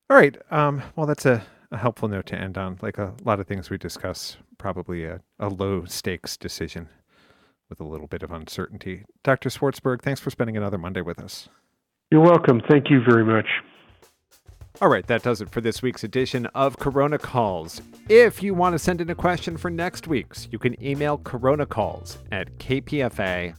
All 0.09 0.17
right. 0.17 0.37
Um, 0.51 0.83
well, 0.97 1.07
that's 1.07 1.25
a, 1.25 1.45
a, 1.71 1.77
helpful 1.77 2.09
note 2.09 2.27
to 2.27 2.37
end 2.37 2.59
on. 2.59 2.79
Like 2.83 2.99
a 2.99 3.15
lot 3.25 3.39
of 3.39 3.47
things 3.47 3.71
we 3.71 3.79
discuss, 3.79 4.37
probably 4.59 5.05
a, 5.05 5.21
a 5.39 5.49
low 5.49 5.85
stakes 5.85 6.37
decision 6.37 6.89
with 7.71 7.81
a 7.81 7.85
little 7.85 8.07
bit 8.07 8.23
of 8.23 8.31
uncertainty. 8.31 9.05
Dr. 9.23 9.49
Swartzberg, 9.49 10.03
thanks 10.03 10.21
for 10.21 10.31
spending 10.31 10.57
another 10.57 10.77
Monday 10.77 11.01
with 11.01 11.19
us. 11.19 11.49
You're 12.11 12.21
welcome. 12.21 12.61
Thank 12.69 12.91
you 12.91 13.01
very 13.09 13.25
much. 13.25 13.47
All 14.81 14.89
right, 14.89 15.07
that 15.07 15.23
does 15.23 15.41
it 15.41 15.51
for 15.51 15.61
this 15.61 15.83
week's 15.83 16.05
edition 16.05 16.47
of 16.47 16.79
Corona 16.79 17.19
Calls. 17.19 17.83
If 18.09 18.43
you 18.43 18.55
want 18.55 18.75
to 18.75 18.79
send 18.79 19.01
in 19.01 19.11
a 19.11 19.15
question 19.15 19.57
for 19.57 19.71
next 19.71 20.09
week's, 20.09 20.49
you 20.51 20.59
can 20.59 20.83
email 20.83 21.19
coronacalls 21.19 22.19
at 22.33 22.57
kpfa.org. 22.59 23.55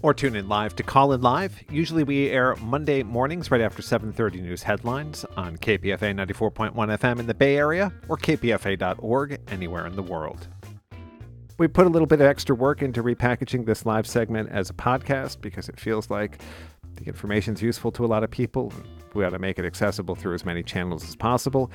Or 0.00 0.14
tune 0.14 0.36
in 0.36 0.48
live 0.48 0.76
to 0.76 0.84
Call 0.84 1.12
in 1.12 1.22
Live. 1.22 1.60
Usually 1.70 2.04
we 2.04 2.28
air 2.28 2.54
Monday 2.56 3.02
mornings 3.02 3.50
right 3.50 3.60
after 3.60 3.82
7:30 3.82 4.40
news 4.40 4.62
headlines 4.62 5.24
on 5.36 5.56
KPFA 5.56 6.14
94.1 6.14 6.72
FM 6.74 7.18
in 7.18 7.26
the 7.26 7.34
Bay 7.34 7.56
Area 7.56 7.92
or 8.08 8.16
kpfa.org 8.16 9.40
anywhere 9.48 9.86
in 9.86 9.96
the 9.96 10.02
world. 10.02 10.46
We 11.58 11.66
put 11.66 11.86
a 11.86 11.90
little 11.90 12.06
bit 12.06 12.20
of 12.20 12.26
extra 12.28 12.54
work 12.54 12.82
into 12.82 13.02
repackaging 13.02 13.66
this 13.66 13.84
live 13.84 14.06
segment 14.06 14.48
as 14.50 14.70
a 14.70 14.72
podcast 14.72 15.40
because 15.40 15.68
it 15.68 15.78
feels 15.78 16.08
like 16.08 16.38
the 16.94 17.04
information 17.06 17.54
is 17.54 17.60
useful 17.62 17.90
to 17.92 18.04
a 18.04 18.06
lot 18.06 18.22
of 18.22 18.30
people. 18.30 18.72
We 19.12 19.24
ought 19.24 19.30
to 19.30 19.40
make 19.40 19.58
it 19.58 19.64
accessible 19.64 20.14
through 20.14 20.34
as 20.34 20.44
many 20.44 20.62
channels 20.62 21.02
as 21.02 21.16
possible. 21.16 21.72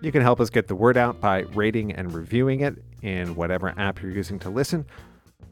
You 0.00 0.10
can 0.10 0.22
help 0.22 0.40
us 0.40 0.48
get 0.48 0.68
the 0.68 0.74
word 0.74 0.96
out 0.96 1.20
by 1.20 1.40
rating 1.52 1.92
and 1.92 2.14
reviewing 2.14 2.60
it 2.60 2.82
in 3.02 3.34
whatever 3.34 3.74
app 3.76 4.00
you're 4.00 4.10
using 4.10 4.38
to 4.38 4.48
listen. 4.48 4.86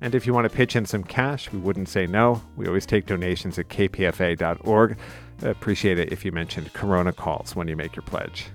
And 0.01 0.15
if 0.15 0.27
you 0.27 0.33
want 0.33 0.51
to 0.51 0.57
pitch 0.57 0.75
in 0.75 0.87
some 0.87 1.05
cash, 1.05 1.53
we 1.53 1.59
wouldn't 1.59 1.91
say 1.91 2.07
no. 2.07 2.41
We 2.57 2.67
always 2.67 2.87
take 2.87 3.05
donations 3.05 3.59
at 3.59 3.69
kpfa.org. 3.69 4.97
Appreciate 5.43 5.99
it 5.99 6.11
if 6.11 6.25
you 6.25 6.33
mentioned 6.33 6.73
Corona 6.73 7.13
calls 7.13 7.55
when 7.55 7.69
you 7.69 7.77
make 7.77 7.95
your 7.95 8.05
pledge. 8.05 8.47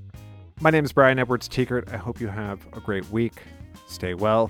My 0.59 0.71
name 0.71 0.85
is 0.85 0.91
Brian 0.91 1.19
Edwards 1.19 1.47
Tiekert. 1.47 1.93
I 1.93 1.97
hope 1.97 2.19
you 2.19 2.29
have 2.29 2.65
a 2.73 2.79
great 2.79 3.07
week. 3.11 3.43
Stay 3.85 4.15
well. 4.15 4.49